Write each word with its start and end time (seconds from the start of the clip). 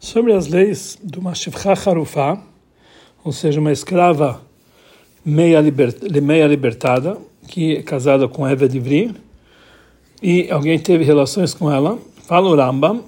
sobre 0.00 0.32
as 0.32 0.46
leis 0.46 0.98
do 1.02 1.20
Mashivcha 1.20 1.74
Harufá, 1.74 2.42
ou 3.22 3.32
seja, 3.32 3.60
uma 3.60 3.70
escrava 3.70 4.40
meia, 5.22 5.60
libert, 5.60 5.96
meia 6.22 6.46
libertada, 6.46 7.18
que 7.46 7.76
é 7.76 7.82
casada 7.82 8.26
com 8.26 8.48
Eva 8.48 8.66
Divri, 8.66 9.14
e 10.22 10.50
alguém 10.50 10.78
teve 10.78 11.04
relações 11.04 11.52
com 11.52 11.70
ela, 11.70 11.98
fala 12.26 12.48
o 12.48 12.56
Rambam, 12.56 13.04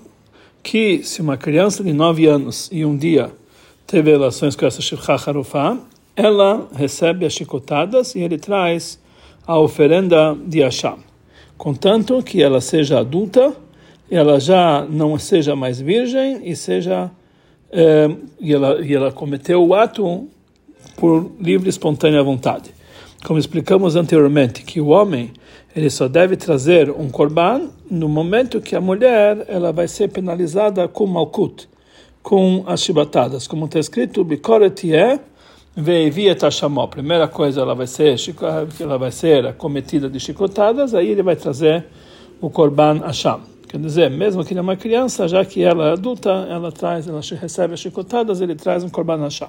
que 0.63 1.03
se 1.03 1.23
uma 1.23 1.39
criança 1.39 1.83
de 1.83 1.95
nove 1.95 2.27
anos 2.27 2.69
e 2.71 2.85
um 2.85 2.95
dia 2.95 3.33
teve 3.87 4.11
relações 4.11 4.55
com 4.55 4.67
essa 4.67 4.83
Shivcha 4.83 5.15
Harufá, 5.15 5.79
ela 6.15 6.69
recebe 6.75 7.25
as 7.25 7.33
chicotadas 7.33 8.15
e 8.15 8.21
ele 8.21 8.37
traz 8.37 9.01
a 9.47 9.59
oferenda 9.59 10.37
de 10.47 10.61
Hashem, 10.61 10.97
contanto 11.57 12.23
que 12.23 12.43
ela 12.43 12.61
seja 12.61 13.01
adulta 13.01 13.57
ela 14.15 14.39
já 14.39 14.87
não 14.89 15.19
seja 15.19 15.57
mais 15.57 15.81
virgem 15.81 16.43
e 16.45 16.55
seja 16.55 17.11
é, 17.71 18.11
e, 18.39 18.53
ela, 18.53 18.85
e 18.85 18.95
ela 18.95 19.11
cometeu 19.11 19.67
o 19.67 19.75
ato 19.75 20.29
por 20.97 21.33
livre 21.41 21.69
e 21.69 21.71
espontânea 21.71 22.23
vontade. 22.23 22.71
Como 23.25 23.39
explicamos 23.39 23.97
anteriormente, 23.97 24.63
que 24.65 24.81
o 24.81 24.89
homem 24.89 25.33
ele 25.75 25.89
só 25.89 26.09
deve 26.09 26.37
trazer 26.37 26.91
um 26.91 27.09
korban 27.09 27.71
no 27.91 28.07
momento 28.07 28.61
que 28.61 28.77
a 28.77 28.81
mulher 28.81 29.47
ela 29.49 29.73
vai 29.73 29.89
ser 29.89 30.09
penalizada 30.09 30.87
com 30.87 31.07
malkut, 31.07 31.67
com 32.23 32.65
as 32.67 32.83
chibatadas, 32.83 33.47
como 33.47 33.65
está 33.65 33.79
escrito, 33.79 34.23
bikoret 34.23 34.93
é 34.93 35.19
tashamó. 36.35 36.87
Primeira 36.87 37.27
coisa 37.27 37.63
ela 37.63 37.75
vai 37.75 37.87
ser 37.87 38.17
ela 38.79 38.99
vai 38.99 39.11
ser 39.11 39.47
acometida 39.47 40.11
de 40.11 40.21
chicotadas, 40.21 40.95
aí 40.95 41.09
ele 41.09 41.23
vai 41.23 41.37
trazer 41.37 41.87
o 42.43 42.51
korban 42.51 43.01
asham. 43.05 43.52
Quer 43.73 43.81
dizer, 43.81 44.11
mesmo 44.11 44.45
que 44.45 44.53
ele 44.53 44.59
é 44.59 44.63
uma 44.63 44.77
criança, 44.77 45.27
já 45.27 45.43
que 45.47 45.63
ela 45.63 45.89
é 45.89 45.93
adulta, 45.93 46.29
ela 46.29 46.71
traz, 46.71 47.09
ela 47.09 47.23
recebe 47.41 47.73
as 47.73 47.81
chicotadas, 47.81 48.43
ele 48.43 48.55
traz 48.55 48.85
um 48.85 48.91
korban 48.91 49.23
Hashem. 49.23 49.49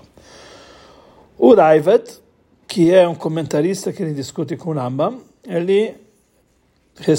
O 1.38 1.53
Raivet, 1.53 2.22
que 2.66 2.89
é 2.89 3.06
um 3.06 3.16
comentarista 3.16 3.92
que 3.92 4.02
ele 4.02 4.14
discute 4.14 4.56
com 4.56 4.70
o 4.70 4.73
Rambam, 4.73 5.20
ele, 5.45 5.94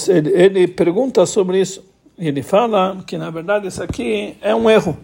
ele, 0.08 0.30
ele 0.30 0.66
pergunta 0.66 1.26
sobre 1.26 1.60
isso. 1.60 1.84
Ele 2.16 2.42
fala 2.42 2.96
que, 3.06 3.18
na 3.18 3.28
verdade, 3.28 3.68
isso 3.68 3.82
aqui 3.82 4.38
é 4.40 4.54
um 4.54 4.70
erro, 4.70 4.96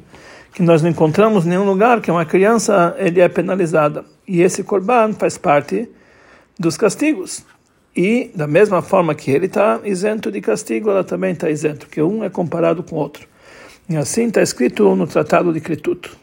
que 0.55 0.63
nós 0.63 0.81
não 0.81 0.89
encontramos 0.89 1.45
nenhum 1.45 1.67
lugar 1.67 2.01
que 2.01 2.11
uma 2.11 2.25
criança 2.25 2.97
ele 2.99 3.21
é 3.21 3.29
penalizada. 3.29 4.07
E 4.27 4.41
esse 4.41 4.65
korban 4.65 5.13
faz 5.13 5.37
parte 5.37 5.87
dos 6.59 6.79
castigos. 6.79 7.45
E, 7.97 8.31
da 8.35 8.47
mesma 8.47 8.83
forma 8.83 9.15
que 9.15 9.31
ele 9.31 9.47
está 9.47 9.81
isento 9.85 10.31
de 10.31 10.41
castigo, 10.41 10.91
ela 10.91 11.03
também 11.03 11.33
está 11.33 11.51
isento, 11.51 11.89
que 11.89 12.01
um 12.01 12.23
é 12.23 12.31
comparado 12.31 12.83
com 12.83 12.97
o 12.97 12.99
outro. 12.99 13.27
E 13.89 13.97
assim 13.97 14.29
está 14.29 14.41
escrito 14.41 14.95
no 14.95 15.07
Tratado 15.07 15.53
de 15.53 15.61
Krituto. 15.61 16.17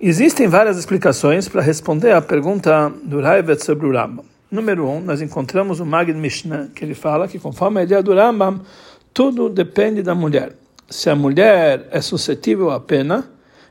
Existem 0.00 0.48
várias 0.48 0.76
explicações 0.76 1.48
para 1.48 1.62
responder 1.62 2.10
à 2.10 2.20
pergunta 2.20 2.92
do 3.04 3.20
Raivet 3.20 3.64
sobre 3.64 3.86
o 3.86 3.92
Rambam. 3.92 4.24
Número 4.50 4.88
um, 4.88 5.00
nós 5.00 5.22
encontramos 5.22 5.78
o 5.78 5.86
Magid 5.86 6.18
Mishnah, 6.18 6.68
que 6.74 6.84
ele 6.84 6.94
fala 6.94 7.28
que, 7.28 7.38
conforme 7.38 7.80
a 7.80 7.84
ideia 7.84 8.02
do 8.02 8.12
Rambam, 8.12 8.60
tudo 9.14 9.48
depende 9.48 10.02
da 10.02 10.14
mulher. 10.14 10.56
Se 10.90 11.08
a 11.08 11.14
mulher 11.14 11.86
é 11.92 12.00
suscetível 12.00 12.70
à 12.70 12.80
pena, 12.80 13.30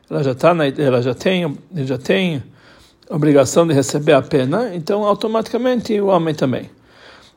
ela 0.09 0.23
já, 0.23 0.33
tá 0.33 0.53
na, 0.53 0.67
ela 0.67 1.01
já 1.01 1.13
tem, 1.13 1.57
já 1.75 1.97
tem 1.97 2.41
obrigação 3.09 3.67
de 3.67 3.73
receber 3.73 4.13
a 4.13 4.21
pena, 4.21 4.73
então 4.73 5.03
automaticamente 5.03 5.99
o 5.99 6.07
homem 6.07 6.33
também. 6.33 6.69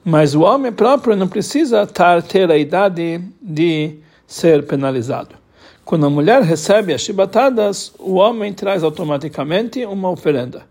Mas 0.04 0.34
o 0.34 0.42
homem 0.42 0.70
próprio 0.70 1.16
não 1.16 1.26
precisa 1.26 1.86
ter 2.28 2.50
a 2.50 2.58
idade 2.58 3.22
de 3.40 3.98
ser 4.26 4.66
penalizado. 4.66 5.36
Quando 5.82 6.04
a 6.04 6.10
mulher 6.10 6.42
recebe 6.42 6.92
as 6.92 7.00
chibatadas, 7.00 7.92
o 7.98 8.14
homem 8.16 8.52
traz 8.52 8.82
automaticamente 8.82 9.84
uma 9.86 10.10
oferenda. 10.10 10.62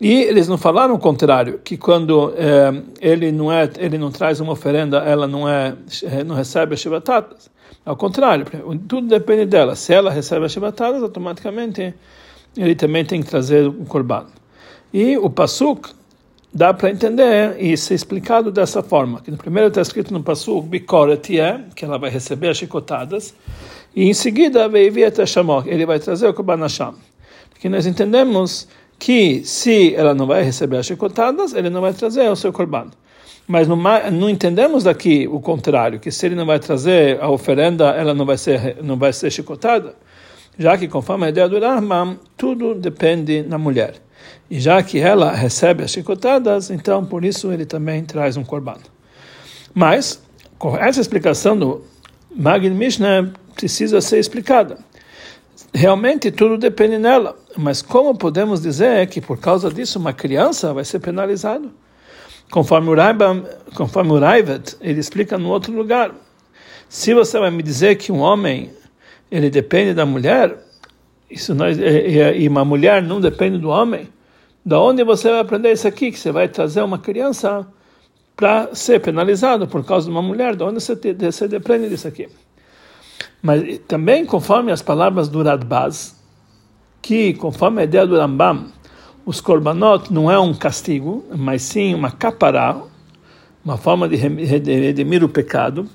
E 0.00 0.22
eles 0.22 0.48
não 0.48 0.56
falaram 0.58 0.94
o 0.94 0.98
contrário, 0.98 1.60
que 1.62 1.76
quando 1.76 2.32
eh, 2.36 2.82
ele 3.00 3.30
não 3.30 3.52
é, 3.52 3.68
ele 3.78 3.98
não 3.98 4.10
traz 4.10 4.40
uma 4.40 4.52
oferenda, 4.52 4.98
ela 4.98 5.26
não 5.26 5.48
é, 5.48 5.74
eh, 6.02 6.24
não 6.24 6.34
recebe 6.34 6.74
as 6.74 6.80
chibatadas. 6.80 7.50
Ao 7.84 7.96
contrário, 7.96 8.46
tudo 8.88 9.08
depende 9.08 9.46
dela. 9.46 9.74
Se 9.74 9.92
ela 9.92 10.10
recebe 10.10 10.46
as 10.46 10.52
chibatadas, 10.52 11.02
automaticamente 11.02 11.94
ele 12.56 12.74
também 12.74 13.04
tem 13.04 13.22
que 13.22 13.28
trazer 13.28 13.66
o 13.66 13.84
corban. 13.84 14.26
E 14.92 15.16
o 15.16 15.30
pasuk 15.30 15.90
dá 16.52 16.74
para 16.74 16.90
entender 16.90 17.56
e 17.58 17.76
ser 17.76 17.94
explicado 17.94 18.50
dessa 18.50 18.82
forma. 18.82 19.20
Que 19.20 19.30
no 19.30 19.36
primeiro 19.36 19.68
está 19.68 19.80
escrito 19.80 20.12
no 20.12 20.22
Passuk, 20.22 20.68
Bikoret 20.68 21.38
é, 21.38 21.60
que 21.74 21.84
ela 21.84 21.98
vai 21.98 22.10
receber 22.10 22.48
as 22.48 22.58
chicotadas, 22.58 23.34
e 23.94 24.08
em 24.08 24.14
seguida, 24.14 24.70
ele 25.66 25.86
vai 25.86 25.98
trazer 25.98 26.26
o 26.26 26.34
Korban 26.34 26.56
Hashem. 26.62 26.94
Que 27.60 27.68
nós 27.68 27.86
entendemos 27.86 28.66
que 28.98 29.44
se 29.44 29.94
ela 29.94 30.14
não 30.14 30.26
vai 30.26 30.42
receber 30.42 30.78
as 30.78 30.86
chicotadas, 30.86 31.52
ele 31.54 31.68
não 31.68 31.80
vai 31.80 31.92
trazer 31.92 32.28
o 32.28 32.36
seu 32.36 32.52
Korban. 32.52 32.86
Mas 33.46 33.68
não, 33.68 33.76
não 33.76 34.30
entendemos 34.30 34.84
daqui 34.84 35.28
o 35.28 35.40
contrário, 35.40 36.00
que 36.00 36.10
se 36.10 36.24
ele 36.26 36.34
não 36.34 36.46
vai 36.46 36.58
trazer 36.58 37.20
a 37.20 37.28
oferenda, 37.28 37.90
ela 37.90 38.14
não 38.14 38.24
vai 38.24 38.38
ser, 38.38 38.78
não 38.82 38.96
vai 38.96 39.12
ser 39.12 39.30
chicotada. 39.30 39.94
Já 40.58 40.76
que, 40.78 40.88
conforme 40.88 41.26
a 41.26 41.28
ideia 41.28 41.48
do 41.48 41.58
Rahman, 41.58 42.18
tudo 42.36 42.74
depende 42.74 43.42
da 43.42 43.58
mulher. 43.58 43.94
E 44.52 44.60
já 44.60 44.82
que 44.82 44.98
ela 44.98 45.32
recebe 45.32 45.82
as 45.82 45.92
chicotadas, 45.92 46.68
então 46.68 47.02
por 47.06 47.24
isso 47.24 47.50
ele 47.50 47.64
também 47.64 48.04
traz 48.04 48.36
um 48.36 48.44
corban. 48.44 48.76
Mas, 49.72 50.22
com 50.58 50.76
essa 50.76 51.00
explicação 51.00 51.58
do 51.58 51.82
Magid 52.36 52.74
Mishnah 52.74 53.32
precisa 53.54 54.02
ser 54.02 54.18
explicada. 54.18 54.76
Realmente 55.72 56.30
tudo 56.30 56.58
depende 56.58 56.98
dela, 56.98 57.34
mas 57.56 57.80
como 57.80 58.14
podemos 58.14 58.60
dizer 58.60 59.06
que 59.06 59.22
por 59.22 59.40
causa 59.40 59.70
disso 59.70 59.98
uma 59.98 60.12
criança 60.12 60.74
vai 60.74 60.84
ser 60.84 60.98
penalizada? 60.98 61.70
Conforme 62.50 62.90
o 62.90 62.94
Raibam, 62.94 63.46
conforme 63.74 64.12
o 64.12 64.18
Raivet, 64.18 64.76
ele 64.82 65.00
explica 65.00 65.38
no 65.38 65.48
outro 65.48 65.72
lugar. 65.72 66.14
Se 66.90 67.14
você 67.14 67.40
vai 67.40 67.50
me 67.50 67.62
dizer 67.62 67.96
que 67.96 68.12
um 68.12 68.18
homem 68.18 68.70
ele 69.30 69.48
depende 69.48 69.94
da 69.94 70.04
mulher, 70.04 70.58
isso 71.30 71.54
nós, 71.54 71.78
e, 71.78 72.40
e 72.40 72.46
uma 72.46 72.66
mulher 72.66 73.02
não 73.02 73.18
depende 73.18 73.56
do 73.56 73.70
homem, 73.70 74.10
da 74.64 74.80
onde 74.80 75.02
você 75.02 75.28
vai 75.30 75.40
aprender 75.40 75.72
isso 75.72 75.88
aqui? 75.88 76.12
Que 76.12 76.18
você 76.18 76.30
vai 76.30 76.48
trazer 76.48 76.82
uma 76.82 76.98
criança 76.98 77.66
para 78.36 78.74
ser 78.74 79.00
penalizado 79.00 79.66
por 79.66 79.84
causa 79.84 80.06
de 80.06 80.12
uma 80.12 80.22
mulher? 80.22 80.54
Da 80.54 80.66
onde 80.66 80.80
você, 80.80 80.94
te, 80.94 81.12
você 81.12 81.48
depende 81.48 81.88
disso 81.88 82.06
aqui? 82.06 82.28
Mas 83.42 83.78
também, 83.88 84.24
conforme 84.24 84.70
as 84.70 84.80
palavras 84.80 85.28
do 85.28 85.42
Radbaz, 85.42 86.16
que 87.00 87.34
conforme 87.34 87.80
a 87.80 87.84
ideia 87.84 88.06
do 88.06 88.16
Rambam, 88.16 88.66
os 89.26 89.40
korbanot 89.40 90.12
não 90.12 90.30
é 90.30 90.38
um 90.38 90.54
castigo, 90.54 91.24
mas 91.36 91.62
sim 91.62 91.94
uma 91.94 92.10
capará, 92.10 92.80
uma 93.64 93.76
forma 93.76 94.08
de 94.08 94.16
redimir 94.16 95.24
o 95.24 95.28
pecado, 95.28 95.88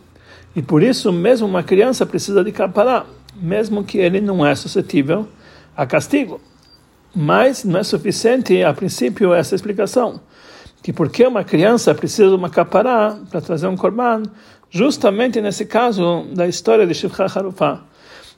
e 0.56 0.61
por 0.61 0.83
isso 0.83 1.11
mesmo 1.11 1.47
uma 1.47 1.63
criança 1.63 2.06
precisa 2.06 2.44
de 2.44 2.51
capará, 2.51 3.06
mesmo 3.35 3.83
que 3.83 3.97
ele 3.97 4.19
não 4.19 4.45
é 4.45 4.53
suscetível 4.56 5.27
a 5.75 5.85
castigo. 5.85 6.41
Mas 7.19 7.63
não 7.63 7.79
é 7.79 7.83
suficiente, 7.83 8.63
a 8.63 8.72
princípio, 8.72 9.33
essa 9.33 9.55
explicação. 9.55 10.22
Que 10.83 10.94
porque 10.94 11.25
uma 11.25 11.44
criança 11.44 11.95
precisa 11.95 12.29
de 12.29 12.35
uma 12.35 12.47
capará 12.47 13.17
para 13.31 13.41
trazer 13.41 13.66
um 13.66 13.75
korban, 13.75 14.22
justamente 14.69 15.41
nesse 15.41 15.66
caso 15.66 16.27
da 16.35 16.47
história 16.47 16.85
de 16.85 16.94
Shivcha 16.94 17.25
Harufá. 17.25 17.81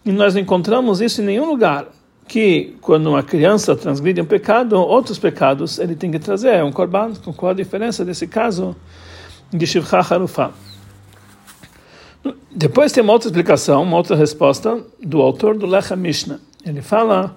E 0.06 0.14
nós 0.14 0.38
encontramos 0.38 1.02
isso 1.02 1.22
em 1.22 1.26
nenhum 1.26 1.46
lugar. 1.46 1.88
Que 2.26 2.78
quando 2.80 3.08
uma 3.08 3.22
criança 3.22 3.76
transgride 3.76 4.22
um 4.22 4.26
pecado, 4.26 4.78
outros 4.78 5.20
pecados 5.20 5.78
ele 5.78 5.94
tem 5.94 6.10
que 6.10 6.18
trazer 6.18 6.64
um 6.64 6.72
korban. 6.72 7.12
Qual 7.36 7.52
a 7.52 7.54
diferença 7.54 8.06
desse 8.06 8.28
caso 8.28 8.74
de 9.52 9.68
Shivcha 9.68 9.98
Harufá? 9.98 10.52
Depois 12.50 12.94
tem 12.94 13.04
uma 13.04 13.12
outra 13.12 13.28
explicação, 13.28 13.84
uma 13.84 13.98
outra 13.98 14.16
resposta 14.16 14.82
do 15.04 15.22
autor 15.22 15.58
do 15.58 15.66
Lecha 15.66 15.98
Mishnah. 15.98 16.40
Ele 16.66 16.82
fala 16.82 17.36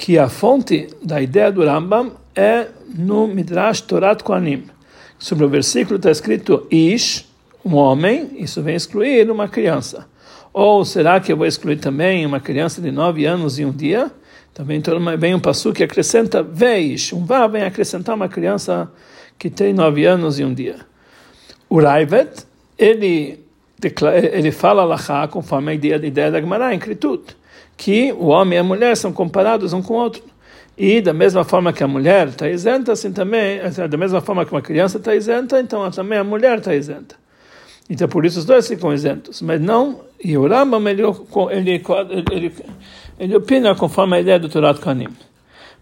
que 0.00 0.18
a 0.18 0.30
fonte 0.30 0.88
da 1.02 1.20
ideia 1.20 1.52
do 1.52 1.62
Rambam 1.62 2.12
é 2.34 2.68
no 2.88 3.26
Midrash 3.26 3.82
Torat 3.82 4.22
Kohanim. 4.22 4.64
Sobre 5.18 5.44
o 5.44 5.48
versículo 5.50 5.96
está 5.96 6.10
escrito 6.10 6.66
Ish, 6.70 7.28
um 7.62 7.74
homem, 7.74 8.30
isso 8.38 8.62
vem 8.62 8.74
excluir 8.74 9.30
uma 9.30 9.46
criança. 9.46 10.08
Ou 10.54 10.86
será 10.86 11.20
que 11.20 11.30
eu 11.30 11.36
vou 11.36 11.44
excluir 11.44 11.76
também 11.76 12.24
uma 12.24 12.40
criança 12.40 12.80
de 12.80 12.90
nove 12.90 13.26
anos 13.26 13.58
e 13.58 13.64
um 13.66 13.70
dia? 13.70 14.10
Também 14.54 14.80
vem 15.18 15.34
um 15.34 15.38
passo 15.38 15.70
que 15.70 15.84
acrescenta 15.84 16.42
Veish, 16.42 17.12
um 17.12 17.26
Vá 17.26 17.46
vem 17.46 17.64
acrescentar 17.64 18.16
uma 18.16 18.26
criança 18.26 18.90
que 19.38 19.50
tem 19.50 19.74
nove 19.74 20.06
anos 20.06 20.38
e 20.38 20.44
um 20.46 20.54
dia. 20.54 20.76
O 21.68 21.78
Raivet, 21.78 22.46
ele, 22.78 23.44
ele 24.32 24.50
fala 24.50 24.82
Lachá 24.82 25.28
conforme 25.28 25.72
a 25.72 25.74
ideia, 25.74 25.96
a 25.96 26.06
ideia 26.06 26.30
da 26.30 26.40
Gemara 26.40 26.74
em 26.74 26.78
Kritut 26.78 27.38
que 27.80 28.12
o 28.12 28.26
homem 28.26 28.58
e 28.58 28.60
a 28.60 28.62
mulher 28.62 28.94
são 28.94 29.10
comparados 29.10 29.72
um 29.72 29.80
com 29.80 29.94
o 29.94 29.96
outro. 29.96 30.22
E 30.76 31.00
da 31.00 31.14
mesma 31.14 31.44
forma 31.44 31.72
que 31.72 31.82
a 31.82 31.88
mulher 31.88 32.28
está 32.28 32.46
isenta, 32.46 32.92
assim 32.92 33.10
também, 33.10 33.58
da 33.88 33.96
mesma 33.96 34.20
forma 34.20 34.44
que 34.44 34.52
uma 34.52 34.60
criança 34.60 34.98
está 34.98 35.14
isenta, 35.14 35.58
então 35.58 35.90
também 35.90 36.18
a 36.18 36.24
mulher 36.24 36.58
está 36.58 36.74
isenta. 36.74 37.16
Então, 37.88 38.06
por 38.06 38.26
isso 38.26 38.38
os 38.38 38.44
dois 38.44 38.68
ficam 38.68 38.92
isentos. 38.92 39.40
Mas 39.40 39.58
não, 39.62 40.00
e 40.22 40.36
o 40.36 40.46
Rambam, 40.46 40.86
ele, 40.88 41.02
ele, 41.50 41.82
ele, 42.30 42.54
ele 43.18 43.36
opina 43.36 43.74
conforme 43.74 44.18
a 44.18 44.20
ideia 44.20 44.38
do 44.38 44.50
Torah 44.50 44.74
Kohanim. 44.74 45.08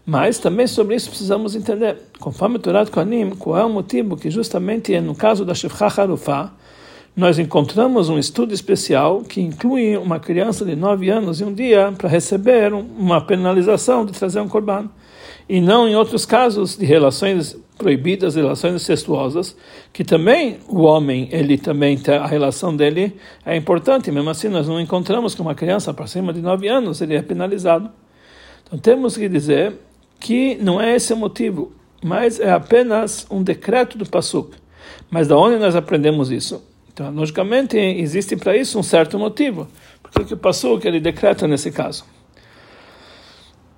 Mas 0.05 0.39
também 0.39 0.67
sobre 0.67 0.95
isso 0.95 1.09
precisamos 1.09 1.53
entender, 1.53 1.97
conforme 2.17 2.55
o 2.55 2.59
Torah 2.59 2.85
Kohanim, 2.85 3.31
qual 3.31 3.57
é 3.57 3.65
o 3.65 3.69
motivo 3.69 4.15
que 4.15 4.31
justamente 4.31 4.97
no 5.01 5.13
caso 5.13 5.43
da 5.43 5.53
Shefcha 5.53 5.87
Harufah, 5.87 6.53
nós 7.15 7.37
encontramos 7.37 8.07
um 8.09 8.17
estudo 8.17 8.53
especial 8.53 9.21
que 9.21 9.41
inclui 9.41 9.97
uma 9.97 10.19
criança 10.19 10.63
de 10.63 10.75
nove 10.75 11.09
anos 11.09 11.41
e 11.41 11.43
um 11.43 11.53
dia 11.53 11.93
para 11.97 12.07
receber 12.07 12.73
uma 12.73 13.19
penalização 13.19 14.05
de 14.05 14.13
trazer 14.13 14.39
um 14.39 14.47
corban. 14.47 14.89
E 15.47 15.59
não 15.59 15.87
em 15.87 15.95
outros 15.95 16.25
casos 16.25 16.77
de 16.77 16.85
relações 16.85 17.57
proibidas, 17.77 18.35
relações 18.35 18.75
incestuosas, 18.75 19.55
que 19.91 20.03
também 20.03 20.59
o 20.67 20.81
homem, 20.81 21.27
ele 21.31 21.57
também 21.57 21.99
a 22.07 22.27
relação 22.27 22.75
dele 22.75 23.15
é 23.45 23.55
importante, 23.55 24.11
mesmo 24.11 24.29
assim 24.29 24.49
nós 24.49 24.67
não 24.67 24.79
encontramos 24.79 25.33
que 25.33 25.41
uma 25.41 25.55
criança 25.55 25.93
para 25.93 26.05
cima 26.05 26.31
de 26.31 26.41
nove 26.41 26.67
anos 26.67 27.01
ele 27.01 27.15
é 27.15 27.21
penalizado. 27.21 27.89
Então 28.67 28.77
temos 28.77 29.17
que 29.17 29.27
dizer 29.27 29.73
que 30.19 30.57
não 30.61 30.79
é 30.79 30.95
esse 30.95 31.13
o 31.13 31.17
motivo, 31.17 31.71
mas 32.03 32.39
é 32.39 32.51
apenas 32.51 33.25
um 33.31 33.41
decreto 33.41 33.97
do 33.97 34.07
Passuk. 34.07 34.55
Mas 35.09 35.27
da 35.27 35.37
onde 35.37 35.57
nós 35.57 35.75
aprendemos 35.75 36.31
isso? 36.31 36.68
Então, 36.99 37.13
logicamente, 37.13 37.77
existe 37.77 38.35
para 38.35 38.57
isso 38.57 38.77
um 38.77 38.83
certo 38.83 39.17
motivo. 39.17 39.69
Por 40.03 40.25
que 40.25 40.33
o 40.33 40.37
Passuk 40.37 40.85
ele 40.85 40.99
decreta 40.99 41.47
nesse 41.47 41.71
caso? 41.71 42.03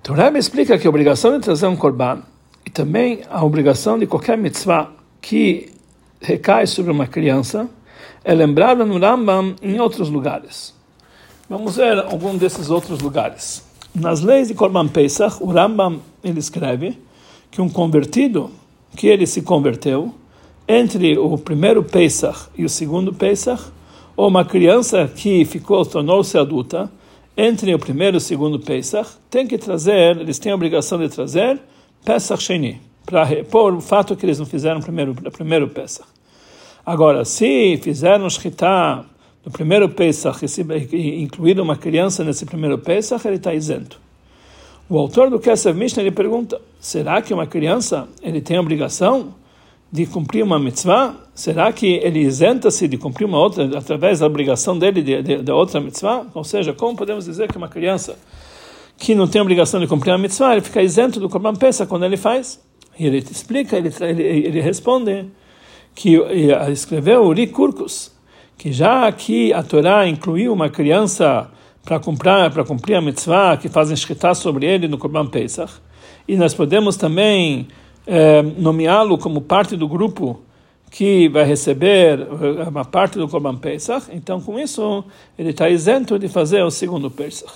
Então, 0.00 0.12
Rebbe 0.12 0.40
explica 0.40 0.76
que 0.76 0.88
a 0.88 0.90
obrigação 0.90 1.30
de 1.30 1.38
trazer 1.38 1.68
um 1.68 1.76
korban 1.76 2.24
e 2.66 2.70
também 2.70 3.20
a 3.30 3.44
obrigação 3.44 3.96
de 3.96 4.08
qualquer 4.08 4.36
mitzvah 4.36 4.90
que 5.20 5.72
recai 6.20 6.66
sobre 6.66 6.90
uma 6.90 7.06
criança 7.06 7.70
é 8.24 8.34
lembrada 8.34 8.84
no 8.84 8.98
Rambam 8.98 9.54
em 9.62 9.78
outros 9.78 10.08
lugares. 10.08 10.74
Vamos 11.48 11.76
ver 11.76 12.00
algum 12.00 12.36
desses 12.36 12.70
outros 12.70 13.00
lugares. 13.02 13.64
Nas 13.94 14.20
leis 14.20 14.48
de 14.48 14.54
Korban 14.54 14.88
Pesach, 14.88 15.36
o 15.40 15.46
Rambam 15.46 16.00
ele 16.24 16.40
escreve 16.40 16.98
que 17.52 17.62
um 17.62 17.68
convertido 17.68 18.50
que 18.96 19.06
ele 19.06 19.28
se 19.28 19.42
converteu 19.42 20.12
entre 20.72 21.18
o 21.18 21.36
primeiro 21.36 21.84
Pesach 21.84 22.48
e 22.56 22.64
o 22.64 22.68
segundo 22.68 23.12
Pesach, 23.12 23.62
ou 24.16 24.28
uma 24.28 24.42
criança 24.42 25.06
que 25.06 25.44
ficou 25.44 25.84
tornou-se 25.84 26.36
adulta 26.38 26.90
entre 27.36 27.74
o 27.74 27.78
primeiro 27.78 28.16
e 28.16 28.18
o 28.18 28.20
segundo 28.20 28.58
Pesach, 28.58 29.10
tem 29.28 29.46
que 29.46 29.58
trazer, 29.58 30.16
eles 30.16 30.38
têm 30.38 30.50
a 30.50 30.54
obrigação 30.54 30.98
de 30.98 31.10
trazer 31.10 31.60
Pesach 32.02 32.42
Sheni, 32.42 32.80
para 33.04 33.22
repor 33.22 33.74
o 33.74 33.80
fato 33.82 34.16
que 34.16 34.24
eles 34.24 34.38
não 34.38 34.46
fizeram 34.46 34.80
primeiro 34.80 35.14
primeiro 35.30 35.68
Pesach. 35.68 36.08
Agora, 36.86 37.24
se 37.26 37.78
fizeram 37.82 38.28
Shkita 38.30 39.04
no 39.44 39.52
primeiro 39.52 39.90
Pesach 39.90 40.42
e 40.90 41.22
incluíram 41.22 41.64
uma 41.64 41.76
criança 41.76 42.24
nesse 42.24 42.46
primeiro 42.46 42.78
Pesach, 42.78 43.26
ele 43.28 43.36
está 43.36 43.52
isento. 43.52 44.00
O 44.88 44.98
autor 44.98 45.28
do 45.28 45.38
Kesef 45.38 45.78
Mishnah 45.78 46.02
ele 46.02 46.10
pergunta: 46.10 46.60
será 46.80 47.20
que 47.20 47.32
uma 47.32 47.46
criança 47.46 48.08
ele 48.22 48.40
tem 48.40 48.56
a 48.56 48.60
obrigação 48.60 49.34
de 49.92 50.06
cumprir 50.06 50.42
uma 50.42 50.58
mitzvah? 50.58 51.14
Será 51.34 51.70
que 51.70 51.86
ele 51.86 52.20
isenta-se 52.20 52.88
de 52.88 52.96
cumprir 52.96 53.26
uma 53.26 53.38
outra 53.38 53.78
através 53.78 54.20
da 54.20 54.26
obrigação 54.26 54.78
dele 54.78 55.02
de, 55.02 55.22
de, 55.22 55.42
de, 55.42 55.52
outra 55.52 55.80
mitzvah? 55.80 56.26
Ou 56.32 56.42
seja, 56.42 56.72
como 56.72 56.96
podemos 56.96 57.26
dizer 57.26 57.52
que 57.52 57.58
uma 57.58 57.68
criança 57.68 58.18
que 58.96 59.14
não 59.14 59.28
tem 59.28 59.42
obrigação 59.42 59.78
de 59.78 59.86
cumprir 59.86 60.10
uma 60.12 60.18
mitzvah, 60.18 60.52
ele 60.52 60.62
fica 60.62 60.82
isento 60.82 61.20
do 61.20 61.28
Korban 61.28 61.54
Pesach 61.54 61.86
quando 61.88 62.06
ele 62.06 62.16
faz? 62.16 62.58
E 62.98 63.06
ele 63.06 63.20
te 63.20 63.32
explica, 63.32 63.76
ele, 63.76 63.92
ele, 64.00 64.22
ele 64.22 64.60
responde 64.62 65.26
que 65.94 66.16
escreveu 66.70 67.24
Uri 67.24 67.46
Kurkus, 67.48 68.12
que 68.56 68.72
já 68.72 69.10
que 69.12 69.52
a 69.52 69.62
Torá 69.62 70.08
incluiu 70.08 70.54
uma 70.54 70.70
criança 70.70 71.50
para 71.84 71.98
cumprir 71.98 72.50
para 72.50 72.64
cumprir 72.64 72.94
a 72.94 73.00
mitzvah 73.02 73.58
que 73.58 73.68
fazem 73.68 73.92
escritar 73.92 74.34
sobre 74.34 74.64
ele 74.66 74.88
no 74.88 74.96
Korban 74.96 75.26
Pesach, 75.26 75.72
e 76.26 76.36
nós 76.36 76.54
podemos 76.54 76.96
também 76.96 77.68
é, 78.06 78.42
nomeá-lo 78.42 79.18
como 79.18 79.40
parte 79.40 79.76
do 79.76 79.88
grupo 79.88 80.40
que 80.92 81.28
vai 81.30 81.44
receber 81.44 82.20
eh, 82.20 82.68
uma 82.68 82.84
parte 82.84 83.18
do 83.18 83.26
Korban 83.26 83.56
Pesach, 83.56 84.08
então 84.12 84.42
com 84.42 84.58
isso 84.58 85.02
ele 85.38 85.48
está 85.48 85.70
isento 85.70 86.18
de 86.18 86.28
fazer 86.28 86.62
o 86.62 86.70
segundo 86.70 87.10
Pesach. 87.10 87.50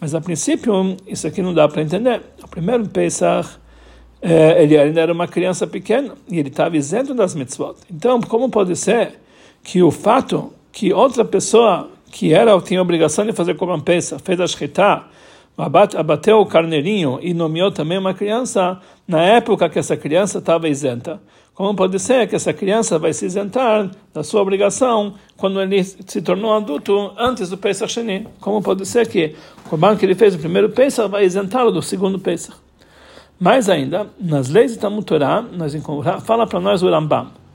Mas 0.00 0.14
a 0.16 0.20
princípio, 0.20 0.96
isso 1.06 1.28
aqui 1.28 1.40
não 1.40 1.54
dá 1.54 1.68
para 1.68 1.80
entender. 1.80 2.20
O 2.42 2.48
primeiro 2.48 2.86
Pesach, 2.88 3.48
é, 4.20 4.62
ele 4.62 4.76
ainda 4.76 5.00
era 5.00 5.12
uma 5.12 5.28
criança 5.28 5.64
pequena 5.64 6.14
e 6.28 6.40
ele 6.40 6.48
estava 6.48 6.76
isento 6.76 7.14
das 7.14 7.36
mitzvot. 7.36 7.76
Então, 7.88 8.20
como 8.20 8.50
pode 8.50 8.74
ser 8.74 9.12
que 9.62 9.80
o 9.80 9.92
fato 9.92 10.52
que 10.72 10.92
outra 10.92 11.24
pessoa 11.24 11.88
que 12.10 12.34
era 12.34 12.60
tinha 12.60 12.80
a 12.80 12.82
obrigação 12.82 13.24
de 13.24 13.32
fazer 13.32 13.54
Korban 13.54 13.80
Pesach, 13.80 14.22
fez 14.24 14.40
a 14.40 14.46
Shkita, 14.46 15.04
abateu 15.56 16.38
o 16.38 16.46
carneirinho 16.46 17.18
e 17.22 17.32
nomeou 17.32 17.70
também 17.70 17.96
uma 17.96 18.12
criança, 18.12 18.78
na 19.08 19.22
época 19.22 19.68
que 19.68 19.78
essa 19.78 19.96
criança 19.96 20.38
estava 20.38 20.68
isenta. 20.68 21.20
Como 21.54 21.74
pode 21.74 21.98
ser 21.98 22.28
que 22.28 22.36
essa 22.36 22.52
criança 22.52 22.98
vai 22.98 23.14
se 23.14 23.24
isentar 23.24 23.90
da 24.12 24.22
sua 24.22 24.42
obrigação 24.42 25.14
quando 25.38 25.60
ele 25.60 25.82
se 25.82 26.20
tornou 26.20 26.52
adulto 26.52 27.12
antes 27.16 27.48
do 27.48 27.56
Pesach 27.56 27.90
Sheni? 27.90 28.28
Como 28.40 28.60
pode 28.60 28.84
ser 28.84 29.08
que 29.08 29.34
o 29.64 29.70
Corban 29.70 29.96
que 29.96 30.04
ele 30.04 30.14
fez 30.14 30.34
o 30.34 30.38
primeiro 30.38 30.68
Pesach 30.68 31.08
vai 31.08 31.24
isentá-lo 31.24 31.70
do 31.70 31.80
segundo 31.80 32.18
Pesach? 32.18 32.58
Mais 33.40 33.70
ainda, 33.70 34.06
nas 34.20 34.50
leis 34.50 34.72
de 34.72 34.78
nós 35.52 35.74
fala 36.24 36.46
para 36.46 36.60
nós 36.60 36.82
o 36.82 36.90
Rambam 36.90 37.45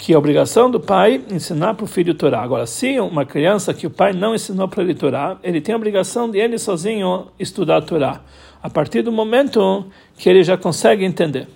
que 0.00 0.12
é 0.12 0.16
a 0.16 0.18
obrigação 0.18 0.70
do 0.70 0.80
pai 0.80 1.22
ensinar 1.30 1.74
para 1.74 1.84
o 1.84 1.86
filho 1.86 2.14
Torá. 2.14 2.40
Agora, 2.40 2.64
se 2.64 2.98
uma 2.98 3.26
criança 3.26 3.74
que 3.74 3.86
o 3.86 3.90
pai 3.90 4.14
não 4.14 4.34
ensinou 4.34 4.66
para 4.66 4.82
ele 4.82 4.94
Torá, 4.94 5.36
ele 5.42 5.60
tem 5.60 5.74
a 5.74 5.76
obrigação 5.76 6.30
de 6.30 6.38
ele 6.38 6.58
sozinho 6.58 7.26
estudar 7.38 7.76
a 7.76 7.82
Torá, 7.82 8.22
a 8.62 8.70
partir 8.70 9.02
do 9.02 9.12
momento 9.12 9.84
que 10.16 10.26
ele 10.26 10.42
já 10.42 10.56
consegue 10.56 11.04
entender. 11.04 11.46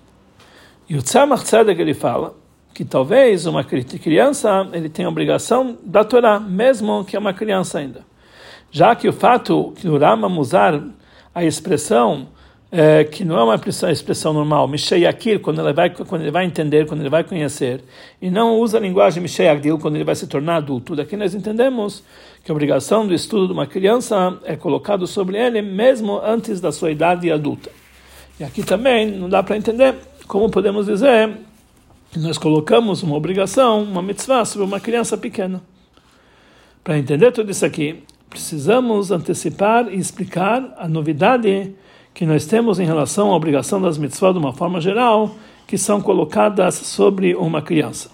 E 0.86 0.94
o 0.94 1.02
Tzemach 1.02 1.42
Tzedek 1.42 1.80
ele 1.80 1.94
fala 1.94 2.34
que 2.74 2.84
talvez 2.84 3.46
uma 3.46 3.64
criança 3.64 4.68
ele 4.74 4.90
tem 4.90 5.06
a 5.06 5.08
obrigação 5.08 5.78
da 5.82 6.04
Torá, 6.04 6.38
mesmo 6.38 7.02
que 7.02 7.16
é 7.16 7.18
uma 7.18 7.32
criança 7.32 7.78
ainda. 7.78 8.04
Já 8.70 8.94
que 8.94 9.08
o 9.08 9.12
fato 9.12 9.72
que 9.76 9.88
o 9.88 9.96
Rama 9.96 10.28
usar 10.28 10.82
a 11.34 11.42
expressão 11.42 12.28
é, 12.76 13.04
que 13.04 13.24
não 13.24 13.38
é 13.38 13.44
uma 13.44 13.54
expressão, 13.54 13.88
expressão 13.88 14.32
normal, 14.32 14.66
Mishayakir, 14.66 15.38
quando 15.38 15.60
ele 15.60 15.72
vai 15.72 15.90
quando 15.90 16.22
ele 16.22 16.32
vai 16.32 16.44
entender, 16.44 16.88
quando 16.88 17.02
ele 17.02 17.08
vai 17.08 17.22
conhecer, 17.22 17.80
e 18.20 18.28
não 18.32 18.58
usa 18.58 18.78
a 18.78 18.80
linguagem 18.80 19.22
Mishayakdil 19.22 19.78
quando 19.78 19.94
ele 19.94 20.02
vai 20.02 20.16
se 20.16 20.26
tornar 20.26 20.56
adulto. 20.56 20.96
Daqui 20.96 21.16
nós 21.16 21.36
entendemos 21.36 22.02
que 22.42 22.50
a 22.50 22.54
obrigação 22.54 23.06
do 23.06 23.14
estudo 23.14 23.46
de 23.46 23.52
uma 23.52 23.64
criança 23.64 24.40
é 24.42 24.56
colocado 24.56 25.06
sobre 25.06 25.38
ele 25.38 25.62
mesmo 25.62 26.18
antes 26.18 26.60
da 26.60 26.72
sua 26.72 26.90
idade 26.90 27.30
adulta. 27.30 27.70
E 28.40 28.42
aqui 28.42 28.64
também 28.64 29.08
não 29.08 29.28
dá 29.28 29.40
para 29.40 29.56
entender 29.56 29.94
como 30.26 30.50
podemos 30.50 30.86
dizer 30.86 31.30
que 32.10 32.18
nós 32.18 32.36
colocamos 32.36 33.04
uma 33.04 33.14
obrigação, 33.14 33.84
uma 33.84 34.02
mitzvah 34.02 34.44
sobre 34.44 34.66
uma 34.66 34.80
criança 34.80 35.16
pequena. 35.16 35.62
Para 36.82 36.98
entender 36.98 37.30
tudo 37.30 37.52
isso 37.52 37.64
aqui, 37.64 38.02
precisamos 38.28 39.12
antecipar 39.12 39.86
e 39.92 39.96
explicar 39.96 40.74
a 40.76 40.88
novidade 40.88 41.72
que 42.14 42.24
nós 42.24 42.46
temos 42.46 42.78
em 42.78 42.86
relação 42.86 43.32
à 43.32 43.36
obrigação 43.36 43.82
das 43.82 43.98
mitzvot 43.98 44.32
de 44.32 44.38
uma 44.38 44.52
forma 44.52 44.80
geral, 44.80 45.34
que 45.66 45.76
são 45.76 46.00
colocadas 46.00 46.76
sobre 46.76 47.34
uma 47.34 47.60
criança. 47.60 48.08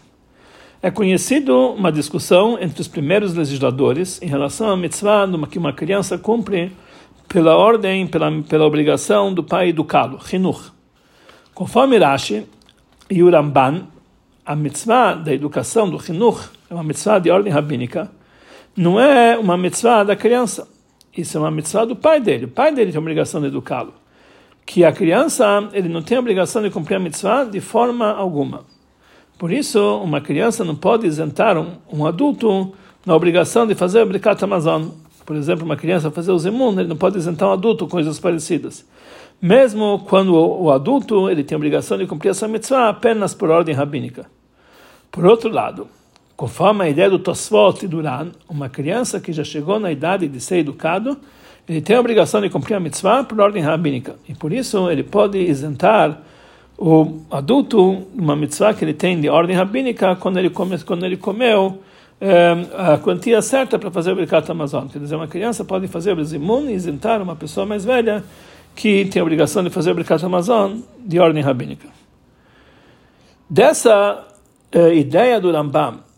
É 0.83 0.91
conhecido 0.91 1.55
uma 1.75 1.93
discussão 1.93 2.59
entre 2.59 2.81
os 2.81 2.89
primeiros 2.89 3.35
legisladores 3.35 4.21
em 4.23 4.27
relação 4.27 4.71
à 4.71 4.77
mitzvah 4.77 5.29
que 5.51 5.59
uma 5.59 5.75
criança 5.75 6.17
cumpre 6.17 6.73
pela 7.29 7.55
ordem, 7.55 8.07
pela, 8.07 8.33
pela 8.43 8.65
obrigação 8.65 9.35
do 9.35 9.45
pai 9.45 9.69
educá-lo, 9.69 10.19
Hinur. 10.33 10.73
Conforme 11.55 11.99
Rashi 11.99 12.47
e 13.11 13.23
o 13.23 13.31
Ramban, 13.31 13.87
a 14.47 14.57
mitzvah 14.57 15.13
da 15.13 15.35
educação 15.35 15.91
do 15.91 16.01
Hinur 16.03 16.41
é 16.71 16.75
uma 16.75 16.83
mitzvah 16.83 17.19
de 17.19 17.31
ordem 17.31 17.53
rabínica, 17.53 18.11
não 18.75 18.99
é 18.99 19.37
uma 19.37 19.59
mitzvah 19.59 20.05
da 20.05 20.17
criança 20.17 20.67
isso 21.17 21.37
é 21.37 21.41
uma 21.41 21.51
mitzvah 21.51 21.85
do 21.85 21.97
pai 21.97 22.21
dele. 22.21 22.45
O 22.45 22.49
pai 22.49 22.73
dele 22.75 22.93
tem 22.93 22.99
a 22.99 23.01
obrigação 23.01 23.41
de 23.41 23.49
educá-lo. 23.49 23.95
Que 24.65 24.85
a 24.85 24.93
criança, 24.93 25.69
ele 25.73 25.89
não 25.89 26.03
tem 26.03 26.17
a 26.17 26.21
obrigação 26.21 26.63
de 26.63 26.71
cumprir 26.71 26.97
a 26.97 27.01
mitzvah 27.01 27.45
de 27.45 27.61
forma 27.61 28.11
alguma. 28.13 28.65
Por 29.39 29.51
isso, 29.51 29.81
uma 30.03 30.21
criança 30.21 30.65
não 30.65 30.77
pode 30.77 31.07
isentar 31.07 31.57
um, 31.57 31.73
um 31.91 32.07
adulto 32.07 32.73
na 33.05 33.17
obrigação 33.17 33.67
de 33.67 33.75
fazer 33.75 34.03
o 34.03 34.07
Brikat 34.07 34.43
Amazon. 34.45 34.89
Por 35.25 35.35
exemplo, 35.35 35.65
uma 35.65 35.77
criança 35.77 36.11
fazer 36.11 36.31
o 36.31 36.39
Zemun, 36.39 36.79
ele 36.79 36.89
não 36.89 36.97
pode 36.97 37.17
isentar 37.17 37.49
um 37.49 37.53
adulto, 37.53 37.87
coisas 37.87 38.19
parecidas. 38.19 38.87
Mesmo 39.41 40.05
quando 40.09 40.35
o, 40.35 40.65
o 40.65 40.71
adulto 40.71 41.31
ele 41.31 41.43
tem 41.43 41.57
a 41.57 41.59
obrigação 41.59 41.97
de 41.97 42.07
cumprir 42.07 42.31
essa 42.31 42.47
mitzvah 42.47 42.91
apenas 42.91 43.33
por 43.33 43.49
ordem 43.51 43.75
rabínica. 43.75 44.27
Por 45.11 45.25
outro 45.25 45.51
lado, 45.51 45.89
Conforme 46.41 46.87
a 46.87 46.89
ideia 46.89 47.11
do 47.11 47.19
Tosfot 47.19 47.85
e 47.85 47.87
Duran, 47.87 48.29
uma 48.49 48.67
criança 48.67 49.21
que 49.21 49.31
já 49.31 49.45
chegou 49.45 49.79
na 49.79 49.93
idade 49.93 50.27
de 50.27 50.41
ser 50.41 50.57
educado, 50.57 51.19
ele 51.69 51.83
tem 51.83 51.95
a 51.95 52.01
obrigação 52.01 52.41
de 52.41 52.49
cumprir 52.49 52.77
a 52.77 52.81
mitzvah 52.81 53.25
por 53.25 53.39
ordem 53.39 53.63
rabínica. 53.63 54.17
E 54.27 54.35
por 54.35 54.51
isso 54.51 54.89
ele 54.89 55.03
pode 55.03 55.37
isentar 55.37 56.19
o 56.79 57.21
adulto 57.31 58.07
uma 58.15 58.35
mitzvah 58.35 58.73
que 58.73 58.83
ele 58.83 58.95
tem 58.95 59.21
de 59.21 59.29
ordem 59.29 59.55
rabínica 59.55 60.17
quando 60.17 60.39
ele, 60.39 60.49
come, 60.49 60.79
quando 60.79 61.05
ele 61.05 61.19
comeu 61.19 61.83
é, 62.19 62.57
a 62.75 62.97
quantia 62.97 63.43
certa 63.43 63.79
para 63.79 63.91
fazer 63.91 64.13
o 64.13 64.17
Birkat 64.17 64.51
Amazon. 64.51 64.89
Quer 64.89 65.01
dizer, 65.01 65.17
uma 65.17 65.29
criança 65.29 65.63
pode 65.63 65.89
fazer 65.89 66.19
o 66.19 66.25
Zimun 66.25 66.71
e 66.71 66.73
isentar 66.73 67.21
uma 67.21 67.37
pessoa 67.37 67.67
mais 67.67 67.85
velha 67.85 68.25
que 68.75 69.05
tem 69.05 69.21
a 69.21 69.23
obrigação 69.23 69.63
de 69.63 69.69
fazer 69.69 69.91
o 69.91 69.95
Birkat 69.95 70.25
Amazon 70.25 70.79
de 71.05 71.21
ordem 71.21 71.43
rabínica. 71.43 71.89
Dessa 73.47 74.27
é, 74.73 74.95
ideia 74.95 75.39
do 75.39 75.53
Rambam, 75.53 76.09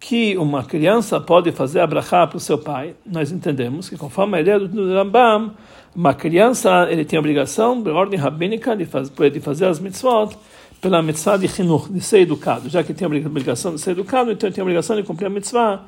que 0.00 0.36
uma 0.36 0.64
criança 0.64 1.20
pode 1.20 1.50
fazer 1.52 1.80
a 1.80 1.86
brachá 1.86 2.26
para 2.26 2.36
o 2.36 2.40
seu 2.40 2.58
pai, 2.58 2.94
nós 3.04 3.32
entendemos 3.32 3.88
que 3.88 3.96
conforme 3.96 4.38
a 4.38 4.40
ideia 4.40 4.58
do 4.60 4.94
Rambam, 4.94 5.52
uma 5.94 6.14
criança 6.14 6.86
ele 6.90 7.04
tem 7.04 7.16
a 7.16 7.20
obrigação, 7.20 7.82
por 7.82 7.92
ordem 7.92 8.18
rabínica, 8.18 8.76
de, 8.76 8.84
faz, 8.84 9.10
de 9.10 9.40
fazer 9.40 9.66
as 9.66 9.80
mitzvot 9.80 10.36
pela 10.80 11.02
mitzvah 11.02 11.36
de 11.36 11.48
chinuch, 11.48 11.92
de 11.92 12.00
ser 12.00 12.20
educado. 12.20 12.68
Já 12.68 12.84
que 12.84 12.94
tem 12.94 13.04
a 13.04 13.08
obrigação 13.08 13.74
de 13.74 13.80
ser 13.80 13.92
educado, 13.92 14.30
então 14.30 14.50
tem 14.50 14.62
a 14.62 14.64
obrigação 14.64 14.94
de 14.94 15.02
cumprir 15.02 15.26
a 15.26 15.30
mitzvah 15.30 15.82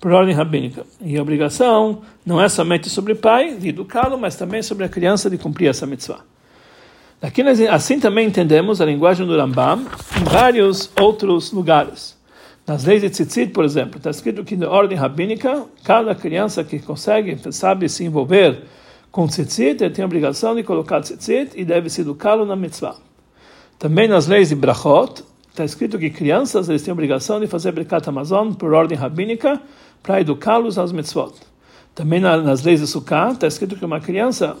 por 0.00 0.10
ordem 0.10 0.34
rabínica. 0.34 0.84
E 1.00 1.16
a 1.16 1.22
obrigação 1.22 2.02
não 2.26 2.42
é 2.42 2.48
somente 2.48 2.90
sobre 2.90 3.12
o 3.12 3.16
pai 3.16 3.54
de 3.54 3.68
educá-lo, 3.68 4.18
mas 4.18 4.34
também 4.34 4.60
sobre 4.60 4.84
a 4.84 4.88
criança 4.88 5.30
de 5.30 5.38
cumprir 5.38 5.68
essa 5.68 5.86
mitzvah. 5.86 6.20
Aqui, 7.20 7.40
assim 7.70 8.00
também 8.00 8.26
entendemos 8.26 8.80
a 8.80 8.84
linguagem 8.84 9.24
do 9.24 9.36
Rambam 9.36 9.86
em 10.20 10.24
vários 10.24 10.90
outros 11.00 11.52
lugares. 11.52 12.20
Nas 12.72 12.84
leis 12.84 13.02
de 13.02 13.10
tzitzit, 13.10 13.52
por 13.52 13.66
exemplo, 13.66 13.98
está 13.98 14.08
escrito 14.08 14.42
que 14.44 14.56
na 14.56 14.66
ordem 14.66 14.96
rabínica, 14.96 15.66
cada 15.84 16.14
criança 16.14 16.64
que 16.64 16.78
consegue, 16.78 17.38
sabe 17.52 17.86
se 17.86 18.02
envolver 18.02 18.62
com 19.10 19.26
tzitzit, 19.26 19.84
ele 19.84 19.90
tem 19.90 20.02
a 20.02 20.06
obrigação 20.06 20.54
de 20.54 20.62
colocar 20.62 21.02
tzitzit 21.02 21.50
e 21.54 21.66
deve 21.66 21.90
se 21.90 22.00
educá-lo 22.00 22.46
na 22.46 22.56
mitzvah. 22.56 22.96
Também 23.78 24.08
nas 24.08 24.26
leis 24.26 24.48
de 24.48 24.54
brachot, 24.54 25.22
está 25.50 25.66
escrito 25.66 25.98
que 25.98 26.08
crianças 26.08 26.70
eles 26.70 26.80
têm 26.80 26.92
a 26.92 26.94
obrigação 26.94 27.38
de 27.38 27.46
fazer 27.46 27.72
Birkat 27.72 28.08
Amazon 28.08 28.54
por 28.54 28.72
ordem 28.72 28.96
rabínica 28.96 29.60
para 30.02 30.22
educá-los 30.22 30.78
às 30.78 30.92
mitzvot. 30.92 31.34
Também 31.94 32.20
nas 32.20 32.62
leis 32.62 32.80
de 32.80 32.86
Sukkah, 32.86 33.32
está 33.32 33.46
escrito 33.46 33.76
que 33.76 33.84
uma 33.84 34.00
criança 34.00 34.56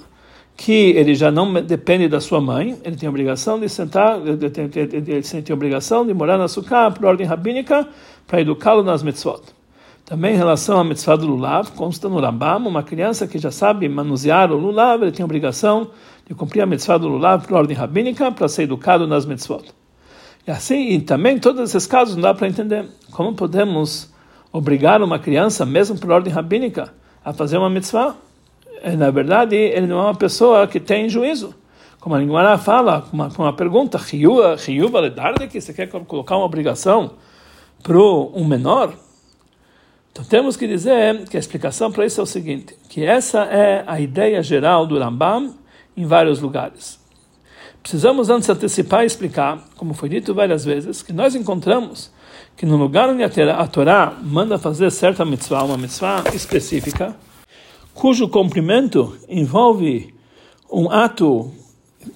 que 0.56 0.90
ele 0.90 1.14
já 1.14 1.30
não 1.30 1.52
depende 1.54 2.08
da 2.08 2.20
sua 2.20 2.40
mãe, 2.40 2.78
ele 2.84 2.96
tem 2.96 3.06
a 3.06 3.10
obrigação 3.10 3.58
de 3.58 3.68
sentar, 3.68 4.20
ele 4.26 4.50
tem, 4.50 4.70
ele 4.74 5.22
tem 5.22 5.44
a 5.50 5.54
obrigação 5.54 6.06
de 6.06 6.14
morar 6.14 6.38
na 6.38 6.48
Sukkah 6.48 6.90
por 6.90 7.06
ordem 7.06 7.26
rabínica 7.26 7.88
para 8.26 8.40
educá-lo 8.40 8.82
nas 8.82 9.02
mitzvot. 9.02 9.42
Também 10.04 10.34
em 10.34 10.36
relação 10.36 10.78
à 10.78 10.84
mitzvah 10.84 11.16
do 11.16 11.26
lulav, 11.26 11.70
consta 11.72 12.08
no 12.08 12.20
Rambam, 12.20 12.66
uma 12.66 12.82
criança 12.82 13.26
que 13.26 13.38
já 13.38 13.50
sabe 13.50 13.88
manusear 13.88 14.52
o 14.52 14.56
lulav, 14.56 15.02
ele 15.02 15.12
tem 15.12 15.22
a 15.22 15.26
obrigação 15.26 15.90
de 16.26 16.34
cumprir 16.34 16.60
a 16.60 16.66
mitzvah 16.66 16.98
do 16.98 17.08
lulav 17.08 17.46
por 17.46 17.56
ordem 17.56 17.76
rabínica 17.76 18.30
para 18.30 18.48
ser 18.48 18.64
educado 18.64 19.06
nas 19.06 19.24
mitzvot. 19.24 19.72
E 20.46 20.50
assim, 20.50 20.88
e 20.88 21.00
também 21.00 21.38
todos 21.38 21.62
esses 21.62 21.86
casos 21.86 22.16
não 22.16 22.22
dá 22.22 22.34
para 22.34 22.48
entender. 22.48 22.88
Como 23.12 23.32
podemos 23.34 24.12
obrigar 24.52 25.00
uma 25.02 25.18
criança, 25.18 25.64
mesmo 25.64 25.98
por 25.98 26.10
ordem 26.10 26.32
rabínica, 26.32 26.92
a 27.24 27.32
fazer 27.32 27.56
uma 27.58 27.70
mitzvah? 27.70 28.16
É, 28.84 28.96
na 28.96 29.12
verdade, 29.12 29.54
ele 29.54 29.86
não 29.86 30.00
é 30.00 30.02
uma 30.02 30.14
pessoa 30.14 30.66
que 30.66 30.80
tem 30.80 31.08
juízo. 31.08 31.54
Como 32.00 32.16
a 32.16 32.18
Linguara 32.18 32.58
fala, 32.58 33.06
uma, 33.12 33.28
uma 33.38 33.52
pergunta, 33.52 33.96
Riyuva 33.96 34.98
Ledarde, 34.98 35.46
que 35.46 35.60
você 35.60 35.72
quer 35.72 35.88
colocar 35.88 36.36
uma 36.36 36.44
obrigação 36.44 37.12
para 37.80 37.96
um 37.96 38.44
menor? 38.44 38.92
Então 40.10 40.24
temos 40.24 40.56
que 40.56 40.66
dizer 40.66 41.28
que 41.28 41.36
a 41.36 41.40
explicação 41.40 41.92
para 41.92 42.04
isso 42.04 42.20
é 42.20 42.24
o 42.24 42.26
seguinte, 42.26 42.76
que 42.88 43.04
essa 43.04 43.44
é 43.44 43.84
a 43.86 44.00
ideia 44.00 44.42
geral 44.42 44.84
do 44.84 44.98
Rambam 44.98 45.54
em 45.96 46.04
vários 46.04 46.40
lugares. 46.40 47.00
Precisamos 47.80 48.30
antes 48.30 48.50
antecipar 48.50 49.04
e 49.04 49.06
explicar, 49.06 49.62
como 49.76 49.94
foi 49.94 50.08
dito 50.08 50.34
várias 50.34 50.64
vezes, 50.64 51.02
que 51.02 51.12
nós 51.12 51.36
encontramos 51.36 52.12
que 52.56 52.66
no 52.66 52.76
lugar 52.76 53.08
onde 53.08 53.22
a 53.22 53.66
Torá 53.68 54.12
manda 54.20 54.58
fazer 54.58 54.90
certa 54.90 55.24
mitzvah, 55.24 55.62
uma 55.62 55.78
mitzvah 55.78 56.24
específica, 56.34 57.16
cujo 57.94 58.28
cumprimento 58.28 59.16
envolve 59.28 60.14
um 60.70 60.90
ato 60.90 61.52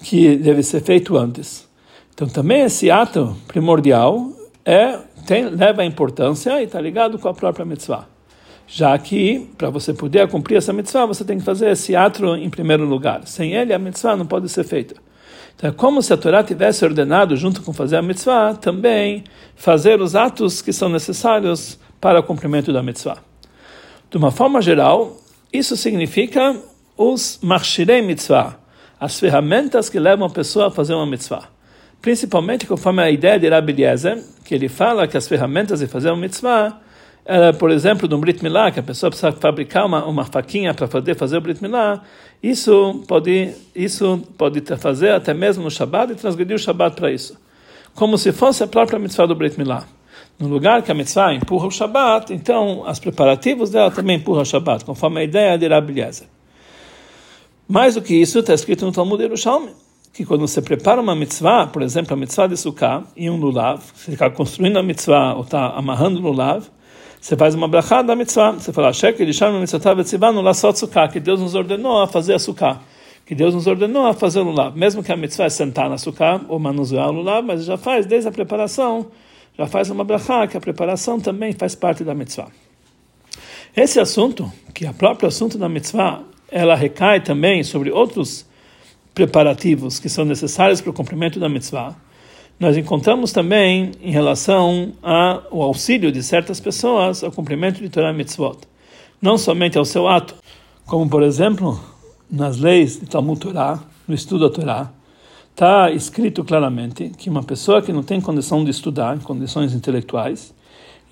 que 0.03 0.35
deve 0.35 0.63
ser 0.63 0.81
feito 0.81 1.17
antes. 1.17 1.67
Então, 2.13 2.27
também 2.27 2.61
esse 2.61 2.89
ato 2.89 3.37
primordial 3.47 4.31
é 4.65 4.99
tem, 5.25 5.49
leva 5.49 5.83
importância 5.83 6.61
e 6.61 6.65
está 6.65 6.79
ligado 6.79 7.19
com 7.19 7.27
a 7.27 7.33
própria 7.33 7.65
mitzvah. 7.65 8.07
Já 8.65 8.97
que, 8.97 9.47
para 9.57 9.69
você 9.69 9.93
poder 9.93 10.27
cumprir 10.27 10.57
essa 10.57 10.73
mitzvah, 10.73 11.05
você 11.05 11.23
tem 11.23 11.37
que 11.37 11.43
fazer 11.43 11.69
esse 11.69 11.95
ato 11.95 12.35
em 12.35 12.49
primeiro 12.49 12.85
lugar. 12.85 13.27
Sem 13.27 13.53
ele, 13.53 13.73
a 13.73 13.79
mitzvah 13.79 14.15
não 14.15 14.25
pode 14.25 14.49
ser 14.49 14.63
feita. 14.63 14.95
Então, 15.55 15.69
é 15.69 15.73
como 15.73 16.01
se 16.01 16.13
a 16.13 16.17
Torá 16.17 16.43
tivesse 16.43 16.83
ordenado, 16.83 17.35
junto 17.35 17.61
com 17.61 17.71
fazer 17.71 17.97
a 17.97 18.01
mitzvah, 18.01 18.55
também 18.55 19.23
fazer 19.55 20.01
os 20.01 20.15
atos 20.15 20.61
que 20.61 20.73
são 20.73 20.89
necessários 20.89 21.79
para 21.99 22.19
o 22.19 22.23
cumprimento 22.23 22.73
da 22.73 22.83
mitzvah. 22.83 23.17
De 24.09 24.17
uma 24.17 24.31
forma 24.31 24.61
geral, 24.61 25.17
isso 25.57 25.75
significa 25.75 26.55
os 26.95 27.39
marshirei 27.41 28.01
mitzvah, 28.01 28.57
as 28.99 29.19
ferramentas 29.19 29.89
que 29.89 29.99
levam 29.99 30.27
a 30.27 30.29
pessoa 30.29 30.67
a 30.67 30.71
fazer 30.71 30.93
uma 30.93 31.05
mitzvah. 31.05 31.49
Principalmente 32.01 32.65
conforme 32.65 33.01
a 33.01 33.09
ideia 33.09 33.39
de 33.39 33.49
Rabbi 33.49 33.71
Eliezer, 33.71 34.23
que 34.45 34.55
ele 34.55 34.69
fala 34.69 35.07
que 35.07 35.17
as 35.17 35.27
ferramentas 35.27 35.79
de 35.79 35.87
fazer 35.87 36.09
uma 36.09 36.21
mitzvah, 36.21 36.79
era, 37.25 37.51
por 37.53 37.71
exemplo, 37.71 38.07
do 38.07 38.17
Brit 38.17 38.41
Milá, 38.41 38.71
que 38.71 38.79
a 38.79 38.83
pessoa 38.83 39.09
precisa 39.09 39.31
fabricar 39.33 39.85
uma, 39.85 40.05
uma 40.05 40.23
faquinha 40.23 40.73
para 40.73 40.87
poder 40.87 41.15
fazer 41.15 41.37
o 41.37 41.41
Brit 41.41 41.61
Milá, 41.61 42.01
isso 42.41 43.03
pode, 43.07 43.53
isso 43.75 44.23
pode 44.37 44.61
fazer 44.77 45.11
até 45.11 45.33
mesmo 45.33 45.63
no 45.63 45.71
Shabbat 45.71 46.13
e 46.13 46.15
transgredir 46.15 46.55
o 46.55 46.59
Shabbat 46.59 46.95
para 46.95 47.11
isso. 47.11 47.37
Como 47.93 48.17
se 48.17 48.31
fosse 48.31 48.63
a 48.63 48.67
própria 48.67 48.97
mitzvah 48.97 49.25
do 49.25 49.35
Brit 49.35 49.57
Milá 49.57 49.85
no 50.39 50.47
lugar 50.47 50.83
que 50.83 50.91
a 50.91 50.93
mitzvah 50.93 51.33
empurra 51.33 51.67
o 51.67 51.71
Shabat, 51.71 52.31
então 52.33 52.81
os 52.87 52.99
preparativos 52.99 53.71
dela 53.71 53.89
também 53.89 54.17
empurram 54.17 54.43
o 54.43 54.45
Shabat, 54.45 54.85
conforme 54.85 55.21
a 55.21 55.23
ideia 55.23 55.57
de 55.57 55.67
Rabbi 55.67 55.93
Eliezer. 55.93 56.27
Mais 57.67 57.95
do 57.95 58.01
que 58.01 58.15
isso, 58.15 58.39
está 58.39 58.53
escrito 58.53 58.85
no 58.85 58.91
Talmud 58.91 59.21
Yerushalmi, 59.21 59.71
que 60.13 60.25
quando 60.25 60.47
você 60.47 60.61
prepara 60.61 61.01
uma 61.01 61.15
mitzvah, 61.15 61.67
por 61.67 61.81
exemplo, 61.81 62.13
a 62.13 62.15
mitzvah 62.15 62.47
de 62.47 62.55
Sukkah 62.55 63.03
e 63.15 63.29
um 63.29 63.37
lulav, 63.37 63.81
você 63.93 64.11
está 64.11 64.29
construindo 64.29 64.77
a 64.77 64.83
mitzvah 64.83 65.33
ou 65.33 65.41
está 65.41 65.71
amarrando 65.71 66.19
o 66.19 66.21
lulav, 66.21 66.63
você 67.19 67.35
faz 67.35 67.55
uma 67.55 67.67
brachá 67.67 68.03
da 68.03 68.15
mitzvah, 68.15 68.51
você 68.51 68.71
fala, 68.71 68.91
que 71.11 71.19
Deus 71.19 71.41
nos 71.41 71.55
ordenou 71.55 72.01
a 72.01 72.07
fazer 72.07 72.35
a 72.35 72.39
Sukkah, 72.39 72.79
que 73.25 73.35
Deus 73.35 73.53
nos 73.53 73.67
ordenou 73.67 74.05
a 74.05 74.13
fazer 74.13 74.39
o 74.39 74.43
lulav, 74.43 74.77
mesmo 74.77 75.03
que 75.03 75.11
a 75.11 75.17
mitzvah 75.17 75.45
é 75.45 75.49
sentar 75.49 75.89
na 75.89 75.97
Sukkah 75.97 76.41
ou 76.47 76.57
manusear 76.59 77.09
o 77.09 77.11
lulav, 77.11 77.43
mas 77.45 77.65
já 77.65 77.75
faz 77.75 78.05
desde 78.05 78.29
a 78.29 78.31
preparação 78.31 79.07
já 79.57 79.65
faz 79.65 79.89
uma 79.89 80.03
brachá, 80.03 80.47
que 80.47 80.55
a 80.55 80.61
preparação 80.61 81.19
também 81.19 81.53
faz 81.53 81.73
parte 81.73 82.03
da 82.03 82.13
mitzvah. 82.13 82.49
Esse 83.75 83.99
assunto, 83.99 84.51
que 84.73 84.85
é 84.85 84.89
o 84.89 84.93
próprio 84.93 85.27
assunto 85.27 85.57
da 85.57 85.67
mitzvah, 85.67 86.23
ela 86.49 86.75
recai 86.75 87.21
também 87.21 87.63
sobre 87.63 87.91
outros 87.91 88.45
preparativos 89.13 89.99
que 89.99 90.09
são 90.09 90.23
necessários 90.25 90.79
para 90.79 90.91
o 90.91 90.93
cumprimento 90.93 91.39
da 91.39 91.49
mitzvah. 91.49 91.95
Nós 92.59 92.77
encontramos 92.77 93.31
também 93.31 93.91
em 94.01 94.11
relação 94.11 94.93
ao 95.01 95.61
auxílio 95.61 96.11
de 96.11 96.23
certas 96.23 96.59
pessoas 96.59 97.23
ao 97.23 97.31
cumprimento 97.31 97.81
de 97.81 97.89
Torah 97.89 98.13
mitzvot. 98.13 98.57
Não 99.21 99.37
somente 99.37 99.77
ao 99.77 99.85
seu 99.85 100.07
ato, 100.07 100.35
como 100.85 101.09
por 101.09 101.21
exemplo, 101.21 101.79
nas 102.29 102.57
leis 102.57 102.99
de 102.99 103.05
Talmud 103.05 103.39
Torah, 103.39 103.79
no 104.07 104.15
estudo 104.15 104.49
da 104.49 104.55
Torá, 104.55 104.91
está 105.57 105.89
escrito 105.89 106.43
claramente 106.43 107.09
que 107.17 107.31
uma 107.31 107.41
pessoa 107.41 107.81
que 107.81 107.91
não 107.91 108.03
tem 108.03 108.21
condição 108.21 108.63
de 108.63 108.69
estudar, 108.69 109.17
condições 109.23 109.73
intelectuais, 109.73 110.53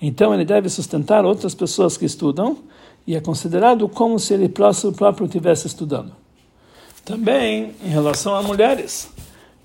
então 0.00 0.32
ele 0.32 0.44
deve 0.44 0.68
sustentar 0.68 1.24
outras 1.24 1.52
pessoas 1.52 1.96
que 1.96 2.04
estudam 2.04 2.58
e 3.04 3.16
é 3.16 3.20
considerado 3.20 3.88
como 3.88 4.20
se 4.20 4.34
ele 4.34 4.48
próprio 4.48 5.26
estivesse 5.26 5.66
estudando. 5.66 6.12
Também 7.04 7.72
em 7.84 7.88
relação 7.88 8.36
a 8.36 8.42
mulheres, 8.42 9.12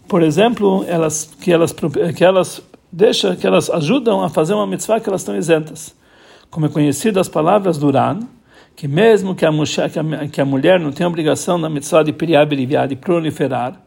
por 0.07 0.23
exemplo, 0.23 0.83
elas 0.87 1.29
que 1.39 1.51
elas 1.51 1.71
que 2.17 2.23
elas 2.23 2.59
deixam, 2.91 3.35
que 3.35 3.45
elas 3.45 3.69
ajudam 3.69 4.23
a 4.23 4.29
fazer 4.29 4.55
uma 4.55 4.65
mitzvah 4.65 4.99
que 4.99 5.07
elas 5.07 5.21
estão 5.21 5.37
isentas. 5.37 5.93
Como 6.49 6.65
é 6.65 6.69
conhecido 6.69 7.19
as 7.19 7.29
palavras 7.29 7.77
do 7.77 7.85
Uran, 7.85 8.21
que 8.75 8.87
mesmo 8.87 9.35
que 9.35 9.45
a, 9.45 9.51
que 9.51 9.99
a, 9.99 10.27
que 10.27 10.41
a 10.41 10.45
mulher 10.45 10.79
não 10.79 10.91
tenha 10.91 11.07
obrigação 11.07 11.59
na 11.59 11.69
mitzvah 11.69 12.01
de 12.01 12.11
periar, 12.11 12.47
de 12.87 12.95
proliferar, 12.95 13.79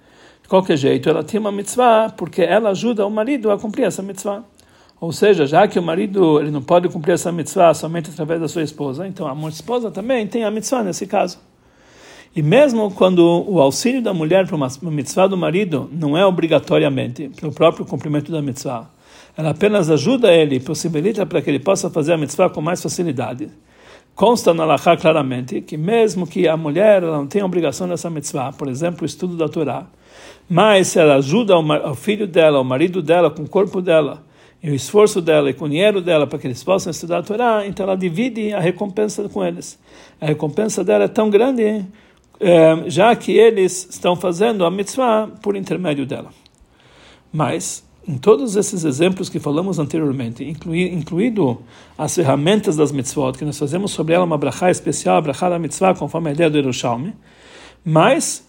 de 0.45 0.49
qualquer 0.49 0.77
jeito, 0.77 1.09
ela 1.09 1.25
tem 1.25 1.41
uma 1.41 1.51
mitzvah 1.51 2.11
porque 2.15 2.43
ela 2.43 2.69
ajuda 2.69 3.07
o 3.07 3.11
marido 3.11 3.51
a 3.51 3.59
cumprir 3.59 3.87
essa 3.87 4.03
mitzvah. 4.03 4.45
Ou 5.01 5.11
seja, 5.11 5.47
já 5.47 5.67
que 5.67 5.79
o 5.79 5.83
marido 5.83 6.39
ele 6.39 6.51
não 6.51 6.61
pode 6.61 6.87
cumprir 6.91 7.13
essa 7.13 7.33
mitzvah 7.33 7.73
somente 7.73 8.11
através 8.11 8.43
da 8.43 8.47
sua 8.47 8.61
esposa, 8.61 9.09
então 9.09 9.27
a 9.27 9.49
esposa 9.49 9.91
também 9.91 10.27
tem 10.27 10.45
a 10.45 10.51
mitzvah 10.51 10.83
nesse 10.83 11.07
caso. 11.07 11.39
E 12.37 12.43
mesmo 12.43 12.91
quando 12.91 13.21
o 13.49 13.59
auxílio 13.59 14.03
da 14.03 14.13
mulher 14.13 14.47
para 14.47 14.55
uma 14.55 14.69
mitzvah 14.83 15.27
do 15.27 15.37
marido 15.37 15.89
não 15.91 16.15
é 16.15 16.27
obrigatoriamente 16.27 17.31
para 17.31 17.49
o 17.49 17.53
próprio 17.53 17.87
cumprimento 17.87 18.31
da 18.31 18.43
mitzvah, 18.43 18.91
ela 19.35 19.51
apenas 19.51 19.89
ajuda 19.89 20.31
ele, 20.31 20.61
possibilita 20.61 21.25
para 21.25 21.41
que 21.41 21.49
ele 21.49 21.59
possa 21.59 21.89
fazer 21.89 22.13
a 22.13 22.19
mitzvah 22.19 22.51
com 22.51 22.61
mais 22.61 22.83
facilidade. 22.83 23.49
Consta 24.15 24.53
na 24.53 24.67
Lachá 24.67 24.95
claramente 24.95 25.63
que 25.63 25.79
mesmo 25.79 26.27
que 26.27 26.47
a 26.47 26.57
mulher 26.57 27.01
não 27.01 27.27
tenha 27.27 27.47
obrigação 27.47 27.87
nessa 27.87 28.11
mitzvah, 28.11 28.53
por 28.53 28.69
exemplo, 28.69 29.05
o 29.05 29.07
estudo 29.07 29.39
da 29.39 29.49
Torá, 29.49 29.87
mas 30.49 30.89
se 30.89 30.99
ela 30.99 31.17
ajuda 31.17 31.57
o 31.57 31.95
filho 31.95 32.27
dela, 32.27 32.61
o 32.61 32.65
marido 32.65 33.03
dela, 33.03 33.31
com 33.31 33.43
o 33.43 33.49
corpo 33.49 33.81
dela, 33.81 34.23
e 34.65 34.71
o 34.71 34.75
esforço 34.75 35.21
dela 35.21 35.51
e 35.51 35.53
com 35.53 35.67
o 35.67 35.69
dinheiro 35.69 36.01
dela 36.01 36.27
para 36.27 36.39
que 36.39 36.47
eles 36.47 36.65
possam 36.65 36.91
estudar 36.91 37.19
a 37.19 37.23
Torá, 37.23 37.67
então 37.67 37.85
ela 37.85 37.95
divide 37.95 38.51
a 38.55 38.61
recompensa 38.61 39.29
com 39.29 39.45
eles. 39.45 39.79
A 40.19 40.25
recompensa 40.25 40.83
dela 40.83 41.05
é 41.05 41.09
tão 41.09 41.29
grande, 41.29 41.85
é, 42.41 42.85
já 42.87 43.15
que 43.15 43.33
eles 43.33 43.87
estão 43.91 44.17
fazendo 44.17 44.65
a 44.65 44.71
mitzvah 44.71 45.29
por 45.43 45.55
intermédio 45.55 46.07
dela. 46.07 46.31
Mas, 47.31 47.85
em 48.09 48.17
todos 48.17 48.57
esses 48.57 48.85
exemplos 48.85 49.29
que 49.29 49.39
falamos 49.39 49.79
anteriormente, 49.79 50.43
inclui, 50.43 50.85
incluído 50.85 51.59
as 51.99 52.15
ferramentas 52.15 52.75
das 52.75 52.91
mitzvot, 52.91 53.37
que 53.37 53.45
nós 53.45 53.59
fazemos 53.59 53.91
sobre 53.91 54.15
ela 54.15 54.25
uma 54.25 54.39
brachá 54.39 54.71
especial, 54.71 55.19
a 55.19 55.21
brachá 55.21 55.51
da 55.51 55.59
mitzvah, 55.59 55.95
conforme 55.95 56.31
a 56.31 56.33
ideia 56.33 56.49
do 56.49 56.57
Yerushalmi, 56.57 57.15
mas 57.85 58.49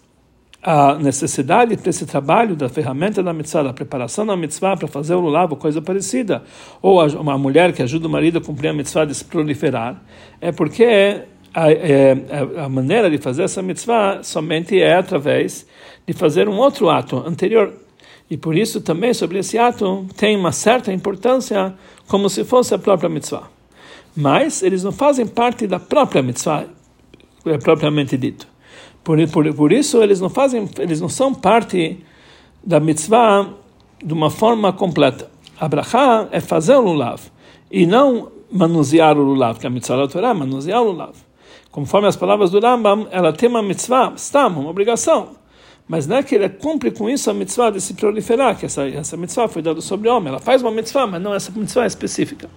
a 0.67 0.95
necessidade 0.95 1.77
para 1.77 1.91
esse 1.91 2.07
trabalho 2.07 2.55
da 2.55 2.67
ferramenta 2.67 3.22
da 3.22 3.31
mitzvah, 3.31 3.62
da 3.62 3.72
preparação 3.72 4.25
da 4.25 4.36
mitzvah 4.36 4.75
para 4.75 4.88
fazer 4.88 5.13
o 5.13 5.19
lulav 5.19 5.51
ou 5.51 5.57
coisa 5.57 5.79
parecida, 5.79 6.43
ou 6.81 7.05
uma 7.19 7.38
mulher 7.38 7.72
que 7.72 7.84
ajuda 7.84 8.07
o 8.07 8.10
marido 8.10 8.39
a 8.39 8.41
cumprir 8.41 8.69
a 8.69 8.74
mitzvah 8.74 9.05
de 9.05 9.13
se 9.13 9.24
proliferar, 9.24 10.01
é 10.41 10.51
porque 10.51 11.22
a, 11.53 11.72
é, 11.72 12.17
a, 12.57 12.67
maneira 12.67 13.12
de 13.12 13.19
fazer 13.19 13.43
essa 13.43 13.62
mitzvah 13.62 14.24
somente 14.24 14.81
é 14.81 14.95
através 14.95 15.67
de 16.07 16.13
fazer 16.13 16.50
um 16.50 16.57
outro 16.57 16.89
ato 16.89 17.17
anterior. 17.17 17.72
E 18.27 18.36
por 18.36 18.57
isso 18.57 18.81
também 18.81 19.13
sobre 19.13 19.38
esse 19.38 19.60
ato 19.60 20.07
tem 20.17 20.36
uma 20.36 20.51
certa 20.51 20.91
importância 20.91 21.75
como 22.07 22.27
se 22.27 22.43
fosse 22.43 22.74
a 22.74 22.79
própria 22.79 23.07
mitzvah. 23.07 23.51
Mas 24.17 24.63
eles 24.63 24.84
não 24.84 24.91
fazem 24.91 25.27
parte 25.27 25.67
da 25.67 25.79
própria 25.79 26.24
mitzvah, 26.24 26.65
é 27.45 27.57
propriamente 27.60 28.17
dito. 28.17 28.54
Por, 29.05 29.19
por, 29.29 29.53
por 29.53 29.71
isso 29.71 30.01
eles 30.01 30.19
não 30.19 30.29
fazem, 30.29 30.67
eles 30.79 31.00
não 31.00 31.07
são 31.07 31.31
parte 31.31 32.03
da 32.63 32.79
mitzvah 32.79 33.47
de 34.03 34.12
uma 34.12 34.31
forma 34.31 34.74
completa. 34.74 35.29
A 35.59 35.69
brachá 35.69 36.27
é 36.31 36.41
fazer 36.41 36.75
o 36.75 36.81
lulav 36.81 37.21
e 37.71 37.85
não 37.85 38.31
manusear 38.51 39.15
o 39.15 39.21
lulav, 39.21 39.59
que 39.59 39.67
a 39.67 39.69
mitzvah 39.69 39.97
da 39.97 40.07
Torá 40.07 40.29
é 40.31 40.33
manusear 40.33 40.81
o 40.81 40.91
lulav. 40.91 41.13
Conforme 41.69 42.07
as 42.07 42.15
palavras 42.15 42.50
do 42.50 42.59
Rambam, 42.59 43.07
ela 43.12 43.31
tem 43.31 43.47
uma 43.47 43.62
mitzvah, 43.62 44.13
está, 44.15 44.47
uma 44.47 44.71
obrigação. 44.71 45.35
Mas 45.88 46.07
não 46.07 46.17
é 46.17 46.24
que 46.24 46.33
ele 46.33 46.50
cumpre 46.50 46.89
com 46.89 47.07
isso 47.07 47.29
a 47.29 47.33
mitzvah 47.33 47.69
de 47.69 47.79
se 47.79 47.93
proliferar, 47.93 48.57
que 48.57 48.65
essa, 48.65 48.89
essa 48.89 49.15
mitzvah 49.15 49.47
foi 49.47 49.62
dada 49.62 49.81
sobre 49.81 50.09
o 50.09 50.15
homem. 50.15 50.29
Ela 50.29 50.39
faz 50.39 50.63
uma 50.63 50.71
mitzvah, 50.71 51.05
mas 51.05 51.21
não 51.21 51.31
essa 51.31 51.51
mitzvah 51.55 51.85
específica. 51.85 52.50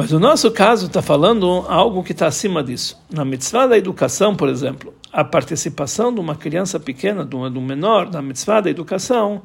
Mas 0.00 0.12
o 0.12 0.18
nosso 0.18 0.50
caso 0.50 0.86
está 0.86 1.02
falando 1.02 1.46
algo 1.68 2.02
que 2.02 2.12
está 2.12 2.26
acima 2.26 2.64
disso. 2.64 2.98
Na 3.12 3.22
mitzvah 3.22 3.66
da 3.66 3.76
educação, 3.76 4.34
por 4.34 4.48
exemplo, 4.48 4.94
a 5.12 5.22
participação 5.22 6.10
de 6.10 6.18
uma 6.18 6.34
criança 6.34 6.80
pequena, 6.80 7.22
de 7.22 7.36
um 7.36 7.60
menor, 7.60 8.10
na 8.10 8.22
mitzvah 8.22 8.62
da 8.62 8.70
educação, 8.70 9.42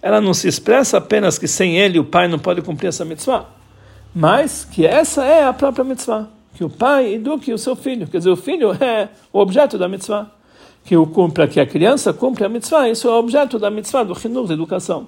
ela 0.00 0.18
não 0.18 0.32
se 0.32 0.48
expressa 0.48 0.96
apenas 0.96 1.38
que 1.38 1.46
sem 1.46 1.76
ele 1.76 1.98
o 1.98 2.06
pai 2.06 2.26
não 2.26 2.38
pode 2.38 2.62
cumprir 2.62 2.88
essa 2.88 3.04
mitzvah, 3.04 3.50
mas 4.14 4.64
que 4.64 4.86
essa 4.86 5.26
é 5.26 5.44
a 5.44 5.52
própria 5.52 5.84
mitzvah, 5.84 6.26
que 6.54 6.64
o 6.64 6.70
pai 6.70 7.12
eduque 7.12 7.52
o 7.52 7.58
seu 7.58 7.76
filho, 7.76 8.06
quer 8.06 8.16
dizer, 8.16 8.30
o 8.30 8.36
filho 8.36 8.72
é 8.82 9.10
o 9.30 9.38
objeto 9.38 9.76
da 9.76 9.90
mitzvah, 9.90 10.30
que 10.86 10.96
o 10.96 11.06
cumpra, 11.06 11.46
que 11.46 11.60
a 11.60 11.66
criança 11.66 12.14
cumpre 12.14 12.46
a 12.46 12.48
mitzvah, 12.48 12.88
isso 12.88 13.06
é 13.06 13.10
o 13.10 13.18
objeto 13.18 13.58
da 13.58 13.70
mitzvah, 13.70 14.04
do 14.04 14.18
chinuch, 14.18 14.48
da 14.48 14.54
educação. 14.54 15.06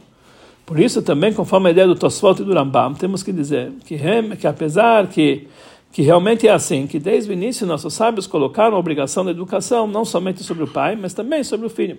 Por 0.70 0.78
isso 0.78 1.02
também, 1.02 1.32
conforme 1.32 1.66
a 1.66 1.72
ideia 1.72 1.88
do 1.88 1.96
Tosfot 1.96 2.40
e 2.40 2.44
do 2.44 2.54
Rambam, 2.54 2.94
temos 2.94 3.24
que 3.24 3.32
dizer 3.32 3.72
que, 3.84 3.98
que 4.38 4.46
apesar 4.46 5.08
que 5.08 5.48
que 5.90 6.00
realmente 6.00 6.46
é 6.46 6.52
assim, 6.52 6.86
que 6.86 7.00
desde 7.00 7.28
o 7.28 7.32
início 7.32 7.66
nossos 7.66 7.92
sábios 7.92 8.24
colocaram 8.28 8.76
a 8.76 8.78
obrigação 8.78 9.24
da 9.24 9.32
educação 9.32 9.88
não 9.88 10.04
somente 10.04 10.44
sobre 10.44 10.62
o 10.62 10.68
pai, 10.68 10.94
mas 10.94 11.12
também 11.12 11.42
sobre 11.42 11.66
o 11.66 11.68
filho. 11.68 11.98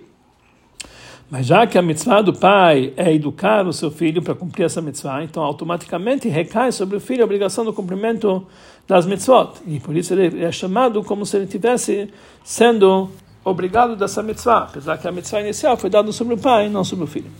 Mas 1.30 1.44
já 1.44 1.66
que 1.66 1.76
a 1.76 1.82
mitzvah 1.82 2.22
do 2.22 2.32
pai 2.32 2.94
é 2.96 3.12
educar 3.12 3.66
o 3.66 3.72
seu 3.74 3.90
filho 3.90 4.22
para 4.22 4.34
cumprir 4.34 4.64
essa 4.64 4.80
mitzvah, 4.80 5.22
então 5.22 5.42
automaticamente 5.42 6.26
recai 6.30 6.72
sobre 6.72 6.96
o 6.96 7.00
filho 7.00 7.20
a 7.20 7.26
obrigação 7.26 7.66
do 7.66 7.74
cumprimento 7.74 8.46
das 8.88 9.04
mitzvot. 9.04 9.60
E 9.66 9.80
por 9.80 9.94
isso 9.94 10.14
ele 10.14 10.42
é 10.42 10.50
chamado 10.50 11.04
como 11.04 11.26
se 11.26 11.36
ele 11.36 11.46
tivesse 11.46 12.08
sendo 12.42 13.10
obrigado 13.44 13.96
dessa 13.96 14.22
mitzvah, 14.22 14.60
apesar 14.70 14.96
que 14.96 15.06
a 15.06 15.12
mitzvah 15.12 15.42
inicial 15.42 15.76
foi 15.76 15.90
dada 15.90 16.10
sobre 16.12 16.32
o 16.32 16.38
pai, 16.38 16.70
não 16.70 16.82
sobre 16.82 17.04
o 17.04 17.06
filho. 17.06 17.30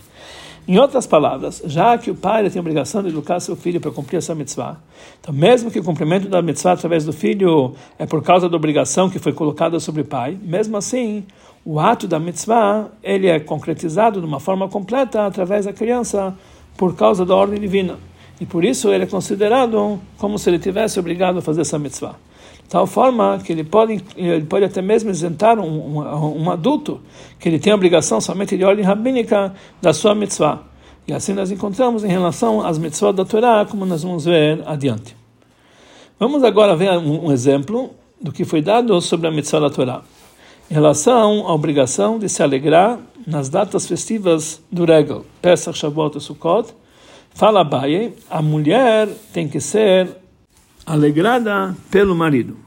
Em 0.65 0.77
outras 0.77 1.05
palavras, 1.05 1.61
já 1.65 1.97
que 1.97 2.09
o 2.09 2.15
pai 2.15 2.49
tem 2.49 2.57
a 2.57 2.61
obrigação 2.61 3.03
de 3.03 3.09
educar 3.09 3.41
seu 3.41 3.53
filho 3.53 3.81
para 3.81 3.91
cumprir 3.91 4.17
essa 4.17 4.33
mitzvah, 4.33 4.77
então 5.19 5.33
mesmo 5.33 5.69
que 5.69 5.79
o 5.79 5.83
cumprimento 5.83 6.29
da 6.29 6.41
mitzvah 6.41 6.71
através 6.71 7.03
do 7.03 7.11
filho 7.11 7.75
é 7.99 8.05
por 8.05 8.23
causa 8.23 8.47
da 8.47 8.55
obrigação 8.55 9.09
que 9.09 9.19
foi 9.19 9.33
colocada 9.33 9.77
sobre 9.81 10.03
o 10.03 10.05
pai, 10.05 10.37
mesmo 10.41 10.77
assim, 10.77 11.25
o 11.65 11.81
ato 11.81 12.07
da 12.07 12.17
mitzvah 12.17 12.87
ele 13.03 13.27
é 13.27 13.41
concretizado 13.41 14.21
de 14.21 14.25
uma 14.25 14.39
forma 14.39 14.69
completa 14.69 15.25
através 15.25 15.65
da 15.65 15.73
criança 15.73 16.33
por 16.77 16.95
causa 16.95 17.25
da 17.25 17.35
ordem 17.35 17.59
divina. 17.59 17.97
E 18.39 18.45
por 18.45 18.63
isso 18.63 18.89
ele 18.89 19.03
é 19.03 19.07
considerado 19.07 19.99
como 20.17 20.39
se 20.39 20.49
ele 20.49 20.59
tivesse 20.59 20.97
obrigado 20.97 21.39
a 21.39 21.41
fazer 21.41 21.61
essa 21.61 21.77
mitzvah 21.77 22.15
tal 22.73 22.87
forma 22.87 23.39
que 23.45 23.51
ele 23.51 23.63
pode, 23.63 24.03
ele 24.17 24.45
pode 24.45 24.65
até 24.65 24.81
mesmo 24.81 25.11
isentar 25.11 25.59
um, 25.59 25.99
um, 25.99 26.41
um 26.41 26.49
adulto 26.49 26.99
que 27.39 27.47
ele 27.47 27.59
tem 27.59 27.71
a 27.71 27.75
obrigação 27.75 28.19
somente 28.19 28.57
de 28.57 28.63
ordem 28.63 28.83
rabínica 28.83 29.53
da 29.79 29.93
sua 29.93 30.15
mitzvah. 30.15 30.63
E 31.07 31.13
assim 31.13 31.33
nós 31.33 31.51
encontramos 31.51 32.03
em 32.03 32.07
relação 32.07 32.65
às 32.65 32.79
mitzvot 32.79 33.13
da 33.13 33.23
Torá, 33.23 33.63
como 33.69 33.85
nós 33.85 34.01
vamos 34.01 34.25
ver 34.25 34.63
adiante. 34.65 35.15
Vamos 36.19 36.43
agora 36.43 36.75
ver 36.75 36.89
um, 36.97 37.27
um 37.27 37.31
exemplo 37.31 37.91
do 38.19 38.31
que 38.31 38.43
foi 38.43 38.59
dado 38.59 38.99
sobre 39.01 39.27
a 39.27 39.31
mitzvah 39.31 39.59
da 39.59 39.69
Torá. 39.69 40.01
Em 40.67 40.73
relação 40.73 41.45
à 41.45 41.53
obrigação 41.53 42.17
de 42.17 42.27
se 42.27 42.41
alegrar 42.41 42.97
nas 43.27 43.49
datas 43.49 43.85
festivas 43.85 44.63
do 44.71 44.83
Regal, 44.83 45.23
Pesach, 45.43 45.77
Shavuot 45.77 46.17
e 46.17 46.21
Sukkot, 46.21 46.73
fala 47.35 47.61
Abaye, 47.61 48.15
a 48.31 48.41
mulher 48.41 49.07
tem 49.31 49.47
que 49.47 49.61
ser 49.61 50.09
alegrada 50.87 51.75
pelo 51.91 52.15
marido. 52.15 52.62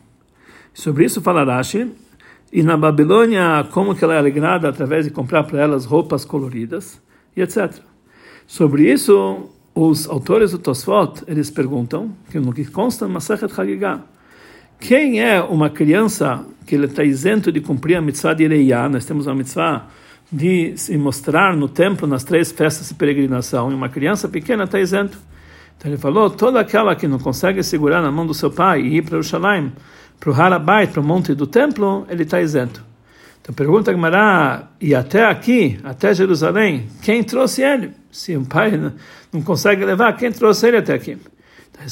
Sobre 0.76 1.06
isso 1.06 1.22
fala 1.22 1.42
Rashi, 1.42 1.90
e 2.52 2.62
na 2.62 2.76
Babilônia, 2.76 3.66
como 3.70 3.94
que 3.94 4.04
ela 4.04 4.12
é 4.12 4.18
alegrada 4.18 4.68
através 4.68 5.06
de 5.06 5.10
comprar 5.10 5.42
para 5.44 5.58
elas 5.58 5.86
roupas 5.86 6.22
coloridas, 6.22 7.00
e 7.34 7.40
etc. 7.40 7.76
Sobre 8.46 8.92
isso, 8.92 9.48
os 9.74 10.06
autores 10.06 10.50
do 10.50 10.58
Tosfot, 10.58 11.24
eles 11.26 11.50
perguntam, 11.50 12.12
que 12.30 12.38
no 12.38 12.52
que 12.52 12.66
consta 12.66 13.06
no 13.06 13.14
Masachet 13.14 13.50
Hagigah, 13.58 14.02
quem 14.78 15.22
é 15.22 15.40
uma 15.40 15.70
criança 15.70 16.44
que 16.66 16.74
ele 16.74 16.84
está 16.84 17.02
isento 17.02 17.50
de 17.50 17.62
cumprir 17.62 17.96
a 17.96 18.02
mitzvah 18.02 18.34
de 18.34 18.46
Reiyah, 18.46 18.90
nós 18.90 19.06
temos 19.06 19.26
a 19.26 19.34
mitzvah 19.34 19.86
de 20.30 20.76
se 20.76 20.94
mostrar 20.98 21.56
no 21.56 21.70
templo 21.70 22.06
nas 22.06 22.22
três 22.22 22.52
festas 22.52 22.88
de 22.88 22.94
peregrinação, 22.94 23.70
e 23.70 23.74
uma 23.74 23.88
criança 23.88 24.28
pequena 24.28 24.64
está 24.64 24.78
isento. 24.78 25.16
Então 25.78 25.90
ele 25.90 25.98
falou, 25.98 26.28
toda 26.28 26.60
aquela 26.60 26.94
que 26.94 27.08
não 27.08 27.18
consegue 27.18 27.62
segurar 27.62 28.02
na 28.02 28.10
mão 28.10 28.26
do 28.26 28.34
seu 28.34 28.50
pai 28.50 28.82
e 28.82 28.98
ir 28.98 29.02
para 29.02 29.18
o 29.18 29.22
Shalim, 29.22 29.72
para 30.18 30.30
o 30.30 30.34
Harabait, 30.34 30.90
para 30.90 31.00
o 31.00 31.04
monte 31.04 31.34
do 31.34 31.46
templo, 31.46 32.06
ele 32.08 32.22
está 32.22 32.40
isento. 32.40 32.84
Então 33.40 33.54
pergunta 33.54 33.92
Gemara, 33.92 34.68
e 34.80 34.94
até 34.94 35.24
aqui, 35.24 35.78
até 35.84 36.12
Jerusalém, 36.12 36.88
quem 37.02 37.22
trouxe 37.22 37.62
ele? 37.62 37.92
Se 38.10 38.36
o 38.36 38.44
pai 38.44 38.72
não 39.32 39.42
consegue 39.42 39.84
levar, 39.84 40.12
quem 40.14 40.32
trouxe 40.32 40.66
ele 40.66 40.78
até 40.78 40.94
aqui? 40.94 41.16
Então, 41.70 41.84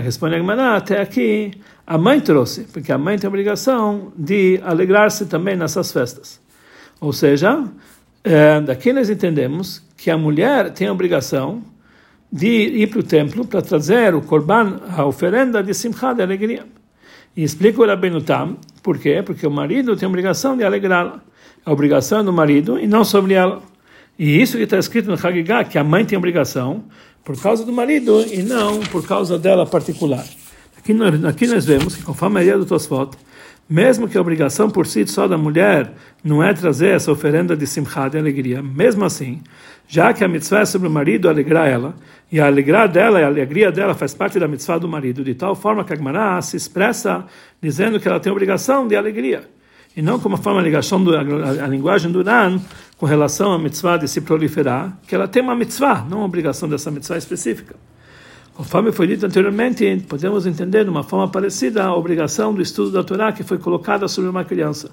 responde, 0.00 0.34
a 0.34 0.38
Gemara, 0.38 0.76
até 0.76 1.00
aqui, 1.00 1.52
a 1.86 1.96
mãe 1.96 2.20
trouxe, 2.20 2.62
porque 2.64 2.90
a 2.90 2.98
mãe 2.98 3.16
tem 3.18 3.28
a 3.28 3.30
obrigação 3.30 4.12
de 4.16 4.60
alegrar-se 4.64 5.26
também 5.26 5.54
nessas 5.54 5.92
festas. 5.92 6.40
Ou 7.00 7.12
seja, 7.12 7.64
é, 8.24 8.60
daqui 8.60 8.92
nós 8.92 9.08
entendemos 9.08 9.84
que 9.96 10.10
a 10.10 10.18
mulher 10.18 10.72
tem 10.72 10.88
a 10.88 10.92
obrigação 10.92 11.62
de 12.32 12.48
ir 12.48 12.88
para 12.88 12.98
o 12.98 13.02
templo 13.04 13.46
para 13.46 13.62
trazer 13.62 14.14
o 14.14 14.22
korban, 14.22 14.80
a 14.88 15.04
oferenda 15.04 15.62
de 15.62 15.72
simcha, 15.72 16.12
de 16.12 16.22
alegria. 16.22 16.66
E 17.36 17.44
explica 17.44 17.82
o 17.82 17.86
Rabbeinu 17.86 18.22
Tam, 18.22 18.56
por 18.82 18.98
quê? 18.98 19.22
Porque 19.22 19.46
o 19.46 19.50
marido 19.50 19.94
tem 19.96 20.06
a 20.06 20.08
obrigação 20.08 20.56
de 20.56 20.64
alegrá-la. 20.64 21.20
A 21.64 21.72
obrigação 21.72 22.20
é 22.20 22.22
do 22.22 22.32
marido 22.32 22.78
e 22.78 22.86
não 22.86 23.04
sobre 23.04 23.34
ela. 23.34 23.62
E 24.18 24.40
isso 24.40 24.56
que 24.56 24.62
está 24.62 24.78
escrito 24.78 25.10
no 25.10 25.14
Hagigah, 25.14 25.64
que 25.64 25.76
a 25.76 25.84
mãe 25.84 26.04
tem 26.04 26.16
obrigação 26.16 26.84
por 27.22 27.38
causa 27.38 27.64
do 27.64 27.72
marido 27.72 28.24
e 28.32 28.42
não 28.42 28.80
por 28.80 29.06
causa 29.06 29.38
dela 29.38 29.66
particular. 29.66 30.24
Aqui, 30.78 30.96
aqui 31.28 31.46
nós 31.46 31.66
vemos 31.66 31.96
que, 31.96 32.02
conforme 32.02 32.38
a 32.38 32.42
ideia 32.42 32.56
do 32.56 32.64
Tosfot, 32.64 33.18
mesmo 33.68 34.08
que 34.08 34.16
a 34.16 34.20
obrigação 34.20 34.70
por 34.70 34.86
si 34.86 35.06
só 35.06 35.26
da 35.26 35.36
mulher 35.36 35.92
não 36.22 36.42
é 36.42 36.52
trazer 36.54 36.88
essa 36.88 37.10
oferenda 37.10 37.56
de 37.56 37.66
simcha, 37.66 38.08
de 38.08 38.18
alegria, 38.18 38.62
mesmo 38.62 39.04
assim, 39.04 39.42
já 39.88 40.12
que 40.12 40.24
a 40.24 40.28
mitzvah 40.28 40.60
é 40.60 40.64
sobre 40.64 40.88
o 40.88 40.90
marido 40.90 41.28
alegrar 41.28 41.68
ela, 41.68 41.94
e 42.30 42.40
a 42.40 42.46
alegrar 42.46 42.88
dela, 42.88 43.20
a 43.20 43.26
alegria 43.26 43.70
dela 43.70 43.94
faz 43.94 44.14
parte 44.14 44.38
da 44.38 44.48
mitzvah 44.48 44.78
do 44.78 44.88
marido, 44.88 45.22
de 45.24 45.34
tal 45.34 45.54
forma 45.54 45.84
que 45.84 45.92
a 45.92 45.96
Gemara 45.96 46.40
se 46.42 46.56
expressa 46.56 47.24
dizendo 47.60 47.98
que 47.98 48.08
ela 48.08 48.20
tem 48.20 48.30
obrigação 48.30 48.86
de 48.86 48.96
alegria, 48.96 49.48
e 49.96 50.02
não 50.02 50.18
como 50.18 50.36
forma 50.36 50.60
ligação 50.60 51.02
do, 51.02 51.16
a, 51.16 51.20
a 51.20 51.66
linguagem 51.66 52.12
do 52.12 52.22
Ran 52.22 52.60
com 52.96 53.06
relação 53.06 53.52
à 53.52 53.58
mitzvah 53.58 53.96
de 53.96 54.06
se 54.06 54.20
proliferar, 54.20 54.96
que 55.08 55.14
ela 55.14 55.26
tem 55.26 55.42
uma 55.42 55.56
mitzvah, 55.56 56.06
não 56.08 56.18
uma 56.18 56.26
obrigação 56.26 56.68
dessa 56.68 56.90
mitzvah 56.90 57.16
específica. 57.16 57.74
Conforme 58.56 58.90
foi 58.90 59.06
dito 59.06 59.26
anteriormente, 59.26 60.02
podemos 60.08 60.46
entender 60.46 60.82
de 60.82 60.88
uma 60.88 61.02
forma 61.02 61.28
parecida 61.28 61.84
a 61.84 61.94
obrigação 61.94 62.54
do 62.54 62.62
estudo 62.62 62.90
da 62.90 63.04
Torá 63.04 63.30
que 63.30 63.42
foi 63.42 63.58
colocada 63.58 64.08
sobre 64.08 64.30
uma 64.30 64.46
criança. 64.46 64.90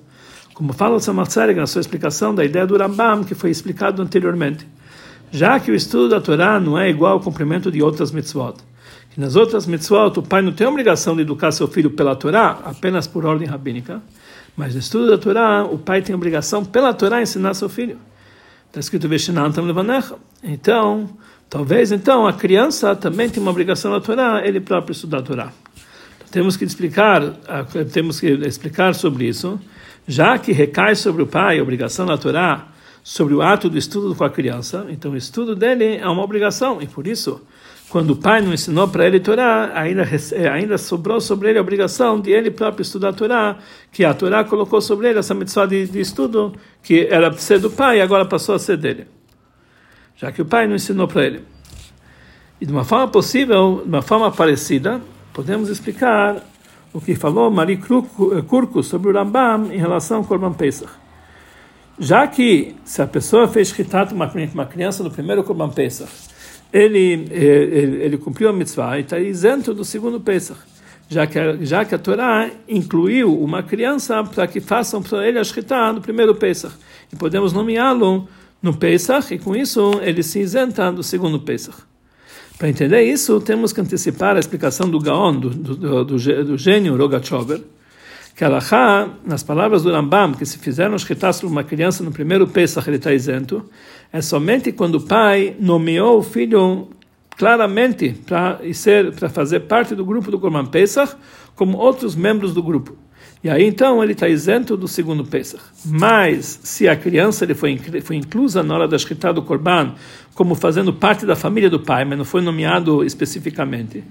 Como 0.54 0.74
fala 0.74 0.98
o 0.98 1.00
Samatzereg 1.00 1.58
na 1.58 1.66
sua 1.66 1.80
explicação 1.80 2.36
da 2.36 2.44
ideia 2.44 2.68
do 2.68 2.78
Rambam, 2.78 3.24
que 3.24 3.34
foi 3.34 3.50
explicado 3.50 4.02
anteriormente. 4.02 4.68
Já 5.32 5.62
que 5.62 5.72
o 5.72 5.76
estudo 5.76 6.10
da 6.10 6.20
Torá 6.20 6.60
não 6.60 6.78
é 6.78 6.90
igual 6.90 7.14
ao 7.14 7.20
cumprimento 7.22 7.72
de 7.72 7.82
outras 7.82 8.12
mitzvot. 8.12 8.56
Que 9.12 9.22
nas 9.22 9.38
outras 9.38 9.66
mitzvot 9.66 10.20
o 10.20 10.24
pai 10.24 10.42
não 10.42 10.52
tem 10.52 10.68
obrigação 10.68 11.16
de 11.16 11.22
educar 11.22 11.54
seu 11.54 11.70
filho 11.70 11.92
pela 11.92 12.18
Torá, 12.18 12.60
apenas 12.66 13.08
por 13.08 13.26
ordem 13.26 13.48
rabínica. 13.48 14.02
Mas 14.58 14.74
no 14.74 14.82
estudo 14.82 15.08
da 15.08 15.18
Torá, 15.18 15.64
o 15.64 15.78
pai 15.78 16.02
tem 16.02 16.14
obrigação 16.14 16.66
pela 16.66 16.94
Torá 16.94 17.22
ensinar 17.22 17.54
seu 17.54 17.70
filho. 17.70 17.98
Está 18.68 18.82
escrito 18.82 19.08
Veshinantam 19.08 19.64
Levanecha. 19.64 20.16
Então, 20.44 21.10
talvez 21.50 21.92
então 21.92 22.28
a 22.28 22.34
criança 22.34 22.96
também 22.96 23.30
tem 23.30 23.42
uma 23.42 23.52
obrigação 23.52 23.92
na 23.92 24.00
Torá, 24.00 24.42
ele 24.46 24.60
próprio 24.60 24.92
estudar 24.92 25.20
a 25.20 25.22
Torá. 25.22 25.54
Temos 26.32 26.58
que 26.58 26.66
explicar, 26.66 27.22
temos 27.92 28.20
que 28.20 28.28
explicar 28.28 28.96
sobre 28.96 29.28
isso, 29.28 29.60
já 30.08 30.38
que 30.38 30.52
recai 30.52 30.96
sobre 30.96 31.22
o 31.22 31.28
pai 31.28 31.60
a 31.60 31.64
obrigação 31.64 32.06
na 32.06 32.18
Torá 32.18 32.70
sobre 33.04 33.34
o 33.34 33.42
ato 33.42 33.70
do 33.70 33.78
estudo 33.78 34.16
com 34.16 34.24
a 34.24 34.30
criança, 34.30 34.86
então 34.90 35.12
o 35.12 35.18
estudo 35.18 35.56
dele 35.56 35.98
é 35.98 36.08
uma 36.08 36.24
obrigação 36.24 36.82
e 36.82 36.88
por 36.88 37.06
isso 37.06 37.42
quando 37.94 38.10
o 38.10 38.16
pai 38.16 38.42
não 38.42 38.52
ensinou 38.52 38.88
para 38.88 39.06
ele 39.06 39.20
Torá, 39.20 39.72
ainda, 39.76 40.02
eh, 40.32 40.50
ainda 40.50 40.80
sobrou 40.80 41.22
sobre 41.22 41.50
ele 41.50 41.60
a 41.60 41.62
obrigação 41.62 42.20
de 42.20 42.32
ele 42.32 42.50
próprio 42.50 42.82
estudar 42.82 43.10
a 43.10 43.14
Torá, 43.14 43.58
que 43.92 44.04
a 44.04 44.16
Torá 44.16 44.44
colocou 44.44 44.82
sobre 44.82 45.10
ele 45.10 45.20
essa 45.20 45.36
mitzvah 45.36 45.68
de, 45.68 45.86
de 45.86 46.00
estudo, 46.00 46.56
que 46.82 47.06
era 47.08 47.32
ser 47.34 47.60
do 47.60 47.70
pai 47.70 48.00
e 48.00 48.02
agora 48.02 48.26
passou 48.26 48.56
a 48.56 48.60
ser 48.60 48.78
dele. 48.78 49.06
Já 50.16 50.32
que 50.32 50.42
o 50.42 50.46
pai 50.46 50.68
não 50.68 50.76
ensinou 50.76 51.08
para 51.08 51.26
ele. 51.26 51.42
E 52.62 52.66
de 52.66 52.72
uma 52.72 52.84
forma 52.84 53.08
possível, 53.08 53.82
de 53.84 53.90
uma 53.90 54.02
forma 54.02 54.32
parecida, 54.32 55.02
podemos 55.34 55.70
explicar 55.70 56.44
o 56.94 57.02
que 57.02 57.16
falou 57.16 57.50
Marie 57.50 57.78
Kurko 57.78 58.84
sobre 58.84 59.10
o 59.10 59.14
Rambam 59.14 59.72
em 59.72 59.78
relação 59.78 60.18
ao 60.18 60.24
Korban 60.24 60.54
Pesach. 60.54 60.92
Já 61.98 62.28
que 62.28 62.76
se 62.86 63.02
a 63.02 63.08
pessoa 63.08 63.48
fez 63.48 63.70
chitat 63.70 64.14
uma, 64.14 64.32
uma 64.54 64.66
criança 64.66 65.04
no 65.04 65.12
primeiro 65.12 65.44
Korban 65.44 65.70
Pesach, 65.70 66.12
ele, 66.72 67.28
eh, 67.32 67.44
ele, 67.44 68.04
ele 68.04 68.18
cumpriu 68.18 68.50
a 68.50 68.54
mitzvah 68.54 68.98
e 68.98 69.02
está 69.02 69.20
isento 69.20 69.74
do 69.74 69.84
segundo 69.84 70.20
Pesach, 70.20 70.60
já 71.10 71.28
que, 71.28 71.38
a, 71.38 71.56
já 71.58 71.86
que 71.86 71.94
a 71.94 72.00
Torá 72.00 72.50
incluiu 72.68 73.40
uma 73.40 73.62
criança 73.62 74.24
para 74.24 74.48
que 74.48 74.60
façam 74.60 75.02
para 75.02 75.28
ele 75.28 75.38
a 75.38 75.44
Shkita 75.44 75.94
no 75.94 76.02
primeiro 76.02 76.34
Pesach. 76.34 76.76
E 77.12 77.16
podemos 77.16 77.54
nomeá-lo 77.54 78.28
no 78.64 78.74
Pesach, 78.74 79.34
e 79.34 79.38
com 79.38 79.54
isso 79.54 80.00
ele 80.02 80.24
se 80.24 80.40
isenta 80.40 80.90
do 80.90 81.04
segundo 81.04 81.38
Pesach. 81.42 81.78
Para 82.58 82.70
entender 82.70 83.04
isso, 83.04 83.42
temos 83.42 83.74
que 83.74 83.82
antecipar 83.82 84.38
a 84.38 84.40
explicação 84.40 84.90
do 84.90 85.02
Gaon, 85.02 85.36
do, 85.36 85.50
do, 85.50 86.06
do, 86.06 86.46
do 86.46 86.58
gênio 86.58 86.96
Rogachover, 86.96 87.62
que 88.36 88.44
Alahá, 88.44 89.10
nas 89.26 89.44
palavras 89.44 89.84
do 89.84 89.92
Rambam, 89.92 90.34
que 90.34 90.46
se 90.46 90.58
fizeram 90.58 90.98
shkita 90.98 91.34
sobre 91.34 91.52
uma 91.52 91.64
criança 91.64 92.04
no 92.04 92.12
primeiro 92.12 92.48
Pesach, 92.48 92.88
ele 92.90 92.98
está 92.98 93.14
isento, 93.14 93.70
é 94.14 94.22
somente 94.22 94.72
quando 94.72 94.96
o 94.96 95.02
pai 95.02 95.56
nomeou 95.60 96.20
o 96.20 96.24
filho 96.24 96.88
claramente 97.38 98.16
para 98.26 98.62
para 99.20 99.30
fazer 99.30 99.62
parte 99.62 99.94
do 99.94 100.06
grupo 100.06 100.32
do 100.32 100.40
Korban 100.40 100.68
Pesach, 100.68 101.16
como 101.54 101.78
outros 101.78 102.16
membros 102.16 102.54
do 102.54 102.64
grupo. 102.64 103.03
E 103.44 103.50
aí 103.50 103.66
então 103.66 104.02
ele 104.02 104.14
está 104.14 104.30
isento 104.30 104.78
do 104.78 104.88
segundo 104.88 105.26
Pesach. 105.26 105.62
Mas 105.86 106.62
se 106.64 106.88
a 106.88 106.96
criança 106.96 107.44
ele 107.44 107.54
foi, 107.54 107.78
foi 108.02 108.16
inclusa 108.16 108.64
na 108.64 108.74
hora 108.74 108.88
da 108.88 108.96
escrita 108.96 109.34
do 109.34 109.42
Korban 109.42 109.96
como 110.34 110.56
fazendo 110.56 110.94
parte 110.94 111.26
da 111.26 111.36
família 111.36 111.70
do 111.70 111.80
pai, 111.80 112.06
mas 112.06 112.18
não 112.18 112.26
foi 112.26 112.42
nomeado 112.42 113.04
especificamente, 113.04 114.04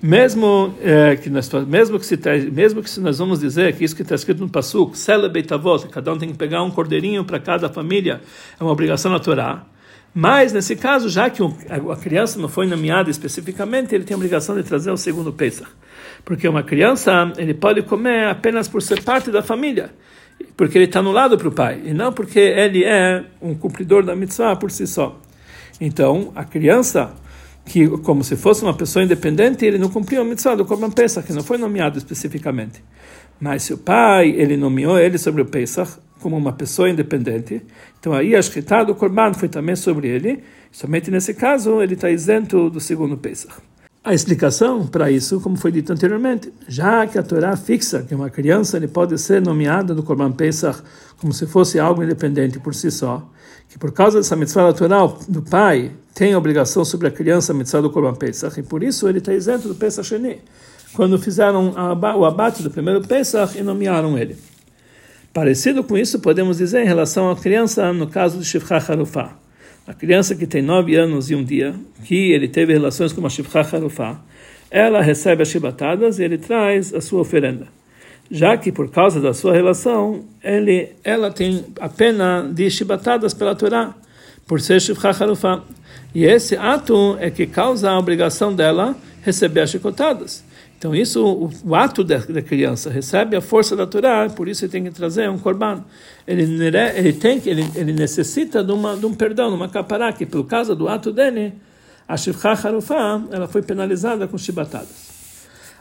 mesmo 0.00 0.74
é, 0.80 1.16
que 1.16 1.28
nós 1.28 1.50
mesmo 1.66 1.98
que 1.98 2.06
se 2.06 2.16
mesmo 2.52 2.82
que 2.82 2.88
se 2.88 3.00
nós 3.00 3.18
vamos 3.18 3.40
dizer 3.40 3.76
que 3.76 3.84
isso 3.84 3.96
que 3.96 4.02
está 4.02 4.14
escrito 4.14 4.40
no 4.40 4.48
pasuk 4.48 4.96
celebeitavot 4.96 5.88
cada 5.88 6.12
um 6.12 6.18
tem 6.18 6.30
que 6.30 6.38
pegar 6.38 6.62
um 6.62 6.70
cordeirinho 6.70 7.24
para 7.24 7.40
cada 7.40 7.68
família 7.68 8.20
é 8.58 8.62
uma 8.62 8.72
obrigação 8.72 9.10
na 9.10 9.18
Torá. 9.18 9.64
Mas 10.14 10.52
nesse 10.52 10.74
caso 10.76 11.08
já 11.08 11.28
que 11.28 11.42
a 11.42 11.96
criança 11.96 12.38
não 12.38 12.48
foi 12.48 12.66
nomeada 12.66 13.10
especificamente 13.10 13.92
ele 13.94 14.04
tem 14.04 14.14
a 14.14 14.16
obrigação 14.16 14.54
de 14.54 14.62
trazer 14.62 14.92
o 14.92 14.96
segundo 14.96 15.32
Pesach 15.32 15.68
porque 16.28 16.46
uma 16.46 16.62
criança 16.62 17.32
ele 17.38 17.54
pode 17.54 17.80
comer 17.80 18.26
apenas 18.26 18.68
por 18.68 18.82
ser 18.82 19.02
parte 19.02 19.30
da 19.30 19.42
família 19.42 19.90
porque 20.58 20.76
ele 20.76 20.84
está 20.84 21.00
no 21.00 21.10
lado 21.10 21.38
para 21.38 21.48
o 21.48 21.52
pai 21.52 21.80
e 21.86 21.94
não 21.94 22.12
porque 22.12 22.38
ele 22.38 22.84
é 22.84 23.24
um 23.40 23.54
cumpridor 23.54 24.04
da 24.04 24.14
mitzvah 24.14 24.54
por 24.54 24.70
si 24.70 24.86
só 24.86 25.18
então 25.80 26.30
a 26.34 26.44
criança 26.44 27.14
que 27.64 27.88
como 27.98 28.22
se 28.22 28.36
fosse 28.36 28.62
uma 28.62 28.74
pessoa 28.74 29.04
independente, 29.04 29.64
ele 29.64 29.78
não 29.78 29.90
cumpriu 29.90 30.22
a 30.22 30.24
mitzvah 30.24 30.54
do 30.54 30.64
Korban 30.64 30.90
Pesach, 30.90 31.26
que 31.26 31.34
não 31.34 31.44
foi 31.44 31.58
nomeado 31.58 31.98
especificamente. 31.98 32.82
Mas 33.38 33.64
se 33.64 33.74
o 33.74 33.78
pai, 33.78 34.30
ele 34.30 34.56
nomeou 34.56 34.98
ele 34.98 35.18
sobre 35.18 35.42
o 35.42 35.44
Pesach 35.44 35.98
como 36.18 36.34
uma 36.34 36.52
pessoa 36.52 36.88
independente, 36.88 37.62
então 38.00 38.12
aí 38.14 38.34
a 38.34 38.40
escrita 38.40 38.82
do 38.84 38.94
Korban 38.94 39.34
foi 39.34 39.48
também 39.48 39.76
sobre 39.76 40.08
ele, 40.08 40.42
somente 40.72 41.10
nesse 41.10 41.34
caso 41.34 41.80
ele 41.80 41.94
está 41.94 42.10
isento 42.10 42.68
do 42.70 42.80
segundo 42.80 43.16
Pesach. 43.16 43.54
A 44.08 44.14
explicação 44.14 44.86
para 44.86 45.10
isso, 45.10 45.38
como 45.38 45.54
foi 45.54 45.70
dito 45.70 45.92
anteriormente, 45.92 46.50
já 46.66 47.06
que 47.06 47.18
a 47.18 47.22
Torá 47.22 47.54
fixa 47.58 48.02
que 48.02 48.14
uma 48.14 48.30
criança 48.30 48.78
ele 48.78 48.88
pode 48.88 49.18
ser 49.18 49.42
nomeada 49.42 49.94
do 49.94 50.02
Korban 50.02 50.32
Pesach 50.32 50.82
como 51.18 51.30
se 51.30 51.46
fosse 51.46 51.78
algo 51.78 52.02
independente 52.02 52.58
por 52.58 52.74
si 52.74 52.90
só, 52.90 53.30
que 53.68 53.78
por 53.78 53.92
causa 53.92 54.16
dessa 54.16 54.34
mitzvah 54.34 54.62
natural 54.62 55.18
do 55.28 55.42
pai 55.42 55.92
tem 56.14 56.32
a 56.32 56.38
obrigação 56.38 56.86
sobre 56.86 57.08
a 57.08 57.10
criança 57.10 57.52
a 57.52 57.54
mitzvah 57.54 57.82
do 57.82 57.90
Korban 57.90 58.14
Pesach, 58.14 58.58
e 58.58 58.62
por 58.62 58.82
isso 58.82 59.06
ele 59.10 59.18
está 59.18 59.34
isento 59.34 59.68
do 59.68 59.74
Pesach 59.74 60.08
Sheni, 60.08 60.40
quando 60.94 61.18
fizeram 61.18 61.74
o 62.16 62.24
abate 62.24 62.62
do 62.62 62.70
primeiro 62.70 63.02
Pesach 63.02 63.58
e 63.58 63.62
nomearam 63.62 64.16
ele. 64.16 64.38
Parecido 65.34 65.84
com 65.84 65.98
isso, 65.98 66.18
podemos 66.18 66.56
dizer 66.56 66.82
em 66.82 66.86
relação 66.86 67.30
à 67.30 67.36
criança 67.36 67.92
no 67.92 68.06
caso 68.06 68.38
de 68.38 68.46
Shifcha 68.46 68.76
Harufah 68.76 69.47
a 69.88 69.94
criança 69.94 70.34
que 70.34 70.46
tem 70.46 70.60
nove 70.60 70.96
anos 70.96 71.30
e 71.30 71.34
um 71.34 71.42
dia, 71.42 71.74
que 72.04 72.30
ele 72.30 72.46
teve 72.46 72.74
relações 72.74 73.10
com 73.10 73.20
uma 73.20 73.30
Shifcha 73.30 73.60
Harufá, 73.60 74.20
ela 74.70 75.00
recebe 75.00 75.40
as 75.40 75.48
chibatadas 75.48 76.18
e 76.18 76.24
ele 76.24 76.36
traz 76.36 76.92
a 76.92 77.00
sua 77.00 77.22
oferenda. 77.22 77.66
Já 78.30 78.54
que 78.58 78.70
por 78.70 78.90
causa 78.90 79.18
da 79.18 79.32
sua 79.32 79.54
relação, 79.54 80.26
ele, 80.44 80.90
ela 81.02 81.30
tem 81.30 81.64
a 81.80 81.88
pena 81.88 82.46
de 82.52 82.70
chibatadas 82.70 83.32
pela 83.32 83.54
Torá, 83.54 83.94
por 84.46 84.60
ser 84.60 84.78
Shifcha 84.78 85.08
Harufá. 85.08 85.62
E 86.14 86.22
esse 86.26 86.54
ato 86.54 87.16
é 87.18 87.30
que 87.30 87.46
causa 87.46 87.90
a 87.90 87.98
obrigação 87.98 88.54
dela 88.54 88.94
receber 89.22 89.62
as 89.62 89.70
chicotadas. 89.70 90.44
Então, 90.78 90.94
isso, 90.94 91.26
o, 91.26 91.50
o 91.64 91.74
ato 91.74 92.04
da, 92.04 92.18
da, 92.18 92.40
criança 92.40 92.88
recebe 92.88 93.34
a 93.34 93.40
força 93.40 93.74
da 93.74 93.84
Torá, 93.84 94.30
por 94.30 94.46
isso 94.46 94.64
ele 94.64 94.70
tem 94.70 94.84
que 94.84 94.92
trazer 94.92 95.28
um 95.28 95.36
korban. 95.36 95.84
Ele, 96.24 96.44
ele, 96.64 97.12
tem, 97.14 97.42
ele, 97.46 97.68
ele 97.74 97.92
necessita 97.92 98.62
de, 98.62 98.70
uma, 98.70 98.96
de 98.96 99.04
um 99.04 99.12
perdão, 99.12 99.48
de 99.48 99.56
uma 99.56 99.68
capará, 99.68 100.12
que 100.12 100.24
por 100.24 100.44
causa 100.46 100.76
do 100.76 100.88
ato 100.88 101.12
dele, 101.12 101.54
a 102.06 102.16
Shivcha 102.16 102.50
Harufá, 102.50 103.20
ela 103.32 103.48
foi 103.48 103.60
penalizada 103.60 104.28
com 104.28 104.38
chibatadas. 104.38 105.08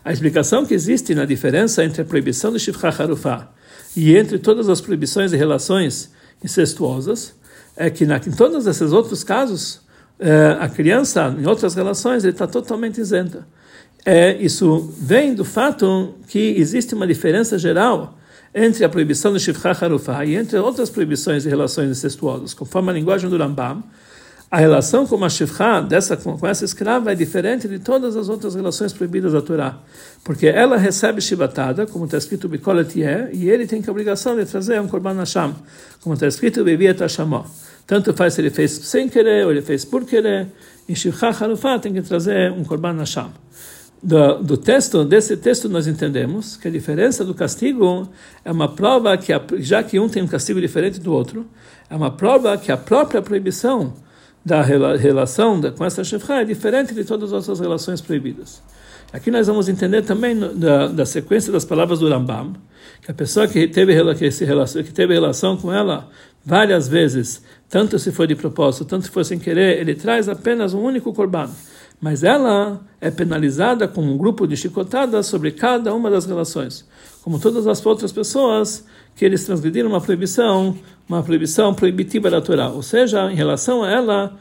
A 0.03 0.11
explicação 0.11 0.65
que 0.65 0.73
existe 0.73 1.13
na 1.13 1.25
diferença 1.25 1.85
entre 1.85 2.01
a 2.01 2.05
proibição 2.05 2.51
de 2.51 2.59
Shivcha 2.59 2.87
Harufá 2.87 3.51
e 3.95 4.17
entre 4.17 4.39
todas 4.39 4.67
as 4.67 4.81
proibições 4.81 5.29
de 5.29 5.37
relações 5.37 6.11
incestuosas 6.43 7.35
é 7.75 7.91
que 7.91 8.03
na, 8.03 8.17
em 8.17 8.31
todos 8.31 8.65
esses 8.65 8.91
outros 8.91 9.23
casos, 9.23 9.79
eh, 10.19 10.57
a 10.59 10.67
criança, 10.67 11.35
em 11.37 11.45
outras 11.45 11.75
relações, 11.75 12.23
ele 12.23 12.33
está 12.33 12.47
totalmente 12.47 12.99
isenta 12.99 13.45
é, 14.09 14.37
isso 14.37 14.89
vem 15.01 15.33
do 15.33 15.43
fato 15.43 16.15
que 16.29 16.39
existe 16.39 16.95
uma 16.95 17.05
diferença 17.05 17.59
geral 17.59 18.17
entre 18.55 18.85
a 18.85 18.87
proibição 18.87 19.33
do 19.33 19.39
Shifcha 19.39 19.71
Harufah 19.71 20.23
e 20.23 20.37
entre 20.37 20.57
outras 20.59 20.89
proibições 20.89 21.43
de 21.43 21.49
relações 21.49 21.89
incestuosas. 21.91 22.53
Conforme 22.53 22.89
a 22.89 22.93
linguagem 22.93 23.29
do 23.29 23.35
Rambam, 23.37 23.83
a 24.49 24.59
relação 24.59 25.05
com 25.05 25.21
a 25.25 25.29
Shifcha, 25.29 25.81
dessa, 25.81 26.15
com 26.15 26.47
essa 26.47 26.63
escrava, 26.63 27.11
é 27.11 27.15
diferente 27.15 27.67
de 27.67 27.79
todas 27.79 28.15
as 28.15 28.29
outras 28.29 28.55
relações 28.55 28.93
proibidas 28.93 29.33
da 29.33 29.41
Torá. 29.41 29.77
Porque 30.23 30.47
ela 30.47 30.77
recebe 30.77 31.19
shibatada, 31.19 31.85
como 31.85 32.05
está 32.05 32.17
escrito 32.17 32.47
Bikolet 32.47 32.97
e 33.33 33.49
ele 33.49 33.67
tem 33.67 33.83
a 33.85 33.91
obrigação 33.91 34.37
de 34.37 34.45
trazer 34.45 34.79
um 34.79 34.87
Korban 34.87 35.15
Hashem, 35.15 35.53
como 35.99 36.13
está 36.13 36.27
escrito 36.27 36.63
Bebiet 36.63 37.01
Hashamó. 37.01 37.43
Tanto 37.85 38.13
faz 38.13 38.35
se 38.35 38.39
ele 38.39 38.51
fez 38.51 38.71
sem 38.71 39.09
querer 39.09 39.43
ou 39.43 39.51
ele 39.51 39.61
fez 39.61 39.83
por 39.83 40.05
querer, 40.05 40.47
em 40.87 40.95
Shifcha 40.95 41.27
Harufah 41.27 41.77
tem 41.77 41.91
que 41.91 42.01
trazer 42.01 42.53
um 42.53 42.63
Korban 42.63 42.99
Hashem 42.99 43.27
do, 44.01 44.43
do, 44.43 44.57
texto, 44.57 45.03
desse 45.03 45.35
texto 45.35 45.67
nós 45.67 45.87
entendemos 45.87 46.55
que 46.55 46.67
a 46.67 46.71
diferença 46.71 47.25
do 47.25 47.33
castigo 47.33 48.07
é 48.45 48.51
uma 48.51 48.67
prova 48.67 49.17
que, 49.17 49.33
a, 49.33 49.41
já 49.57 49.81
que 49.81 49.99
um 49.99 50.07
tem 50.07 50.21
um 50.21 50.27
castigo 50.27 50.61
diferente 50.61 50.99
do 50.99 51.11
outro, 51.11 51.47
é 51.89 51.95
uma 51.95 52.11
prova 52.11 52.57
que 52.57 52.71
a 52.71 52.77
própria 52.77 53.21
proibição 53.21 53.93
da 54.45 54.61
relação 54.61 55.59
da, 55.59 55.71
com 55.71 55.83
essa 55.83 56.03
shefra 56.03 56.41
é 56.41 56.45
diferente 56.45 56.93
de 56.93 57.03
todas 57.03 57.33
as 57.33 57.49
outras 57.49 57.59
relações 57.59 57.99
proibidas. 57.99 58.61
Aqui 59.11 59.31
nós 59.31 59.47
vamos 59.47 59.67
entender 59.67 60.03
também 60.03 60.37
da, 60.37 60.87
da 60.87 61.05
sequência 61.05 61.51
das 61.51 61.65
palavras 61.65 61.99
do 61.99 62.09
Rambam, 62.09 62.53
que 63.01 63.09
a 63.09 63.13
pessoa 63.13 63.47
que 63.47 63.67
teve, 63.67 63.93
que, 64.15 64.83
que 64.83 64.93
teve 64.93 65.13
relação 65.13 65.57
com 65.57 65.73
ela 65.73 66.09
várias 66.45 66.87
vezes, 66.87 67.41
tanto 67.67 67.97
se 67.97 68.11
foi 68.11 68.27
de 68.27 68.35
propósito, 68.35 68.85
tanto 68.85 69.05
se 69.05 69.11
foi 69.11 69.23
sem 69.23 69.39
querer, 69.39 69.79
ele 69.79 69.95
traz 69.95 70.29
apenas 70.29 70.73
um 70.73 70.81
único 70.81 71.13
corban 71.13 71.49
mas 71.99 72.23
ela 72.23 72.79
é 73.01 73.09
penalizada 73.09 73.87
com 73.87 74.01
um 74.01 74.17
grupo 74.17 74.47
de 74.47 74.55
chicotadas 74.55 75.25
sobre 75.25 75.51
cada 75.51 75.93
uma 75.93 76.09
das 76.09 76.25
relações, 76.25 76.87
como 77.23 77.39
todas 77.39 77.67
as 77.67 77.83
outras 77.85 78.11
pessoas 78.11 78.85
que 79.15 79.25
eles 79.25 79.43
transgrediram 79.45 79.89
uma 79.89 79.99
proibição, 79.99 80.77
uma 81.09 81.23
proibição 81.23 81.73
proibitiva 81.73 82.29
da 82.29 82.39
Torá, 82.39 82.69
ou 82.69 82.83
seja, 82.83 83.31
em 83.31 83.35
relação 83.35 83.83
a 83.83 83.91
ela, 83.91 84.37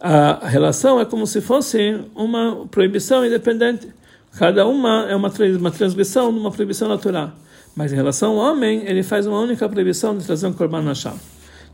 a 0.00 0.48
relação 0.48 1.00
é 1.00 1.04
como 1.04 1.26
se 1.26 1.40
fosse 1.40 2.00
uma 2.14 2.66
proibição 2.70 3.24
independente. 3.24 3.88
Cada 4.36 4.66
uma 4.66 5.06
é 5.08 5.14
uma, 5.14 5.30
transgressão 5.30 6.32
de 6.32 6.38
uma 6.38 6.50
proibição 6.50 6.88
natural. 6.88 7.32
Mas 7.76 7.92
em 7.92 7.96
relação 7.96 8.32
ao 8.32 8.52
homem, 8.52 8.82
ele 8.86 9.02
faz 9.02 9.26
uma 9.26 9.38
única 9.38 9.68
proibição 9.68 10.16
de 10.16 10.24
trazer 10.24 10.46
um 10.46 10.52
korban 10.52 10.82
Hashem. 10.82 11.14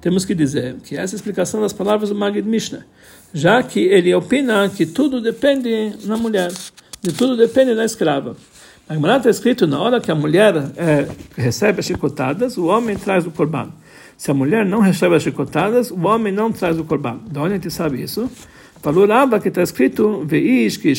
Temos 0.01 0.25
que 0.25 0.35
dizer 0.35 0.77
que 0.83 0.97
essa 0.97 1.15
é 1.15 1.17
explicação 1.17 1.61
das 1.61 1.73
palavras 1.73 2.09
do 2.09 2.15
Magid 2.15 2.49
Mishnah, 2.49 2.85
já 3.35 3.63
que 3.63 3.81
ele 3.81 4.15
opina 4.15 4.69
que 4.69 4.87
tudo 4.87 5.21
depende 5.21 5.95
na 6.05 6.17
mulher, 6.17 6.51
de 7.03 7.13
tudo 7.13 7.37
depende 7.37 7.75
da 7.75 7.85
escrava. 7.85 8.37
Na 8.89 8.95
Gemara 8.95 9.19
está 9.19 9.31
escrito, 9.31 9.67
na 9.67 9.79
hora 9.79 10.01
que 10.01 10.11
a 10.11 10.15
mulher 10.15 10.55
é, 10.77 11.07
recebe 11.37 11.81
as 11.81 11.87
chicotadas, 11.87 12.57
o 12.57 12.67
homem 12.67 12.97
traz 12.97 13.27
o 13.27 13.31
korban. 13.31 13.71
Se 14.17 14.31
a 14.31 14.35
mulher 14.35 14.67
não 14.67 14.81
recebe 14.81 15.15
as 15.15 15.23
chicotadas, 15.23 15.91
o 15.91 16.07
homem 16.07 16.33
não 16.33 16.51
traz 16.51 16.79
o 16.79 16.85
korban. 16.85 17.21
De 17.31 17.39
onde 17.39 17.53
a 17.53 17.57
gente 17.57 17.71
sabe 17.71 18.03
isso? 18.03 18.29
Falou 18.83 19.07
Rabba 19.07 19.39
que 19.39 19.49
está 19.49 19.63
escrito 19.63 20.25
que 20.79 20.95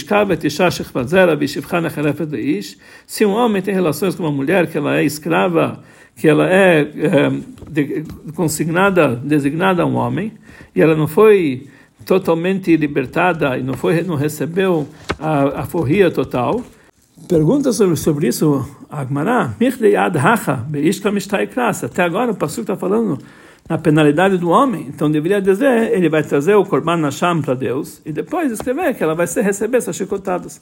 se 3.08 3.26
um 3.26 3.32
homem 3.32 3.60
tem 3.60 3.74
relações 3.74 4.14
com 4.14 4.22
uma 4.22 4.32
mulher 4.32 4.68
que 4.68 4.78
ela 4.78 4.98
é 4.98 5.04
escrava 5.04 5.80
que 6.16 6.28
ela 6.28 6.48
é, 6.48 6.82
é 6.82 7.32
de, 7.68 8.04
consignada 8.36 9.16
designada 9.16 9.82
a 9.82 9.86
um 9.88 9.96
homem 9.96 10.32
e 10.76 10.82
ela 10.82 10.96
não 10.96 11.08
foi 11.08 11.68
totalmente 12.06 12.78
libertada 12.78 13.58
e 13.58 13.64
não 13.64 13.74
foi 13.74 14.04
não 14.04 14.16
recebeu 14.16 14.88
a, 15.18 15.62
a 15.62 15.66
forria 15.66 16.12
total 16.12 16.64
pergunta 17.28 17.74
sobre 17.74 17.96
sobre 17.96 18.28
isso 18.28 18.64
Agmará 18.92 19.56
até 21.88 22.04
agora 22.04 22.32
o 22.32 22.36
pastor 22.36 22.62
está 22.62 22.76
falando 22.76 23.18
na 23.72 23.78
penalidade 23.78 24.38
do 24.38 24.50
homem, 24.50 24.88
então 24.90 25.10
deveria 25.10 25.42
dizer, 25.42 25.94
ele 25.94 26.10
vai 26.10 26.22
trazer 26.22 26.56
o 26.56 26.66
Korban 26.66 26.98
Nasham 26.98 27.42
para 27.42 27.54
Deus 27.54 28.02
e 28.06 28.12
depois 28.12 28.52
escrever 28.52 28.94
que 28.94 29.02
ela 29.02 29.16
vai 29.16 29.26
receber 29.26 29.78
essas 29.78 29.96
chicotadas. 29.96 30.60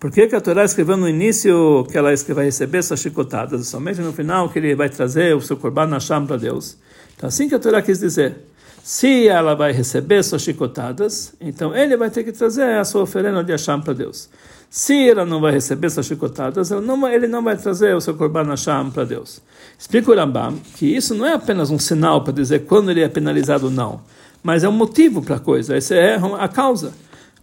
Por 0.00 0.10
que, 0.10 0.26
que 0.26 0.34
a 0.34 0.40
Torá 0.40 0.64
escreveu 0.64 0.96
no 0.96 1.06
início 1.06 1.86
que 1.90 1.98
ela 1.98 2.10
vai 2.34 2.44
receber 2.46 2.78
essas 2.78 2.98
chicotadas, 2.98 3.66
somente 3.66 4.00
no 4.00 4.10
final 4.10 4.48
que 4.48 4.58
ele 4.58 4.74
vai 4.74 4.88
trazer 4.88 5.36
o 5.36 5.40
seu 5.42 5.58
Korban 5.58 5.86
Nasham 5.86 6.26
para 6.26 6.38
Deus? 6.38 6.78
Então 7.14 7.28
assim 7.28 7.46
que 7.46 7.54
a 7.54 7.58
Torá 7.58 7.82
quis 7.82 7.98
dizer. 7.98 8.34
Se 8.82 9.28
ela 9.28 9.54
vai 9.54 9.72
receber 9.72 10.22
suas 10.22 10.40
chicotadas, 10.40 11.34
então 11.38 11.76
ele 11.76 11.94
vai 11.94 12.08
ter 12.08 12.24
que 12.24 12.32
trazer 12.32 12.78
a 12.78 12.84
sua 12.84 13.02
oferenda 13.02 13.44
de 13.44 13.52
Hashem 13.52 13.82
para 13.82 13.92
Deus. 13.92 14.30
Se 14.68 15.08
ela 15.08 15.24
não 15.24 15.40
vai 15.40 15.52
receber 15.52 15.86
essas 15.86 16.06
chicotadas, 16.06 16.70
não, 16.70 17.08
ele 17.08 17.26
não 17.26 17.42
vai 17.42 17.56
trazer 17.56 17.94
o 17.94 18.00
seu 18.00 18.14
Korban 18.14 18.44
Hashem 18.44 18.90
para 18.90 19.04
Deus. 19.04 19.40
Explica 19.78 20.10
o 20.10 20.14
Rambam 20.14 20.58
que 20.76 20.86
isso 20.86 21.14
não 21.14 21.26
é 21.26 21.34
apenas 21.34 21.70
um 21.70 21.78
sinal 21.78 22.22
para 22.22 22.32
dizer 22.32 22.66
quando 22.66 22.90
ele 22.90 23.00
é 23.02 23.08
penalizado 23.08 23.66
ou 23.66 23.70
não, 23.70 24.00
mas 24.42 24.64
é 24.64 24.68
um 24.68 24.72
motivo 24.72 25.22
para 25.22 25.36
a 25.36 25.40
coisa, 25.40 25.76
essa 25.76 25.94
é 25.94 26.18
a 26.38 26.48
causa. 26.48 26.92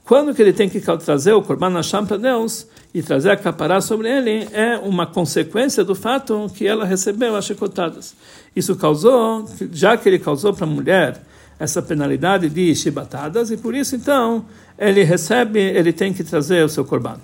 Quando 0.04 0.36
que 0.36 0.42
ele 0.42 0.52
tem 0.52 0.68
que 0.68 0.82
trazer 0.82 1.32
o 1.32 1.42
Korban 1.42 1.74
Hashem 1.76 2.06
para 2.06 2.18
Deus 2.18 2.68
e 2.94 3.02
trazer 3.02 3.32
a 3.32 3.38
capará 3.38 3.80
sobre 3.80 4.10
ele 4.10 4.48
é 4.52 4.78
uma 4.78 5.08
consequência 5.08 5.84
do 5.84 5.96
fato 5.96 6.52
que 6.54 6.68
ela 6.68 6.84
recebeu 6.86 7.36
as 7.38 7.46
chicotadas. 7.46 8.14
Isso 8.54 8.76
causou, 8.76 9.46
já 9.72 9.96
que 9.96 10.10
ele 10.10 10.20
causou 10.20 10.54
para 10.54 10.66
a 10.66 10.70
mulher 10.70 11.22
essa 11.64 11.82
penalidade 11.82 12.50
de 12.50 12.76
chibatadas 12.76 13.50
e 13.50 13.56
por 13.56 13.74
isso 13.74 13.96
então 13.96 14.46
ele 14.78 15.04
recebe, 15.04 15.60
ele 15.60 15.94
tem 15.94 16.14
que 16.14 16.24
trazer 16.24 16.64
o 16.66 16.70
seu 16.70 16.84
corban. 16.84 17.18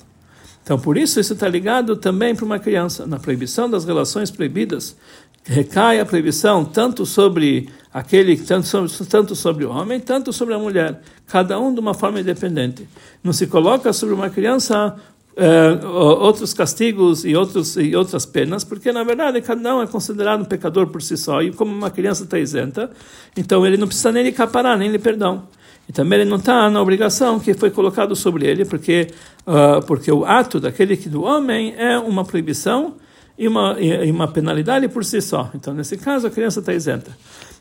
Então 0.63 0.79
por 0.79 0.97
isso 0.97 1.19
isso 1.19 1.33
está 1.33 1.47
ligado 1.47 1.97
também 1.97 2.33
para 2.33 2.45
uma 2.45 2.57
criança 2.57 3.05
na 3.05 3.19
proibição 3.19 3.69
das 3.69 3.83
relações 3.83 4.31
proibidas 4.31 4.95
recai 5.43 5.99
a 5.99 6.05
proibição 6.05 6.63
tanto 6.63 7.05
sobre 7.05 7.69
aquele 7.93 8.37
tanto 8.37 8.67
sobre, 8.67 8.91
tanto 9.09 9.35
sobre 9.35 9.65
o 9.65 9.71
homem 9.71 9.99
tanto 9.99 10.31
sobre 10.31 10.53
a 10.53 10.59
mulher 10.59 11.01
cada 11.27 11.59
um 11.59 11.73
de 11.73 11.79
uma 11.79 11.93
forma 11.93 12.19
independente 12.19 12.87
não 13.23 13.33
se 13.33 13.47
coloca 13.47 13.91
sobre 13.91 14.13
uma 14.13 14.29
criança 14.29 14.95
uh, 15.39 15.87
outros 15.87 16.53
castigos 16.53 17.23
e, 17.23 17.35
outros, 17.35 17.77
e 17.77 17.95
outras 17.95 18.25
penas, 18.25 18.63
porque 18.63 18.91
na 18.91 19.03
verdade 19.03 19.41
cada 19.41 19.75
um 19.75 19.81
é 19.81 19.87
considerado 19.87 20.41
um 20.41 20.45
pecador 20.45 20.87
por 20.87 21.01
si 21.01 21.17
só, 21.17 21.41
e 21.41 21.51
como 21.51 21.71
uma 21.71 21.89
criança 21.89 22.23
está 22.23 22.37
isenta, 22.37 22.91
então 23.35 23.65
ele 23.65 23.77
não 23.77 23.87
precisa 23.87 24.11
nem 24.11 24.23
lhe 24.23 24.31
caparar, 24.31 24.77
nem 24.77 24.91
lhe 24.91 24.99
perdão. 24.99 25.47
E 25.87 25.91
também 25.91 26.19
ele 26.19 26.29
não 26.29 26.37
está 26.37 26.69
na 26.69 26.79
obrigação 26.79 27.39
que 27.39 27.53
foi 27.55 27.71
colocado 27.71 28.15
sobre 28.15 28.45
ele, 28.45 28.63
porque, 28.63 29.07
uh, 29.47 29.83
porque 29.87 30.11
o 30.11 30.23
ato 30.23 30.59
daquele 30.59 30.95
que 30.95 31.09
do 31.09 31.23
homem 31.23 31.73
é 31.75 31.97
uma 31.97 32.23
proibição 32.23 32.93
e 33.35 33.47
uma, 33.47 33.75
e 33.79 34.11
uma 34.11 34.27
penalidade 34.27 34.87
por 34.89 35.03
si 35.03 35.19
só. 35.19 35.49
Então, 35.55 35.73
nesse 35.73 35.97
caso, 35.97 36.27
a 36.27 36.29
criança 36.29 36.59
está 36.59 36.73
isenta. 36.73 37.09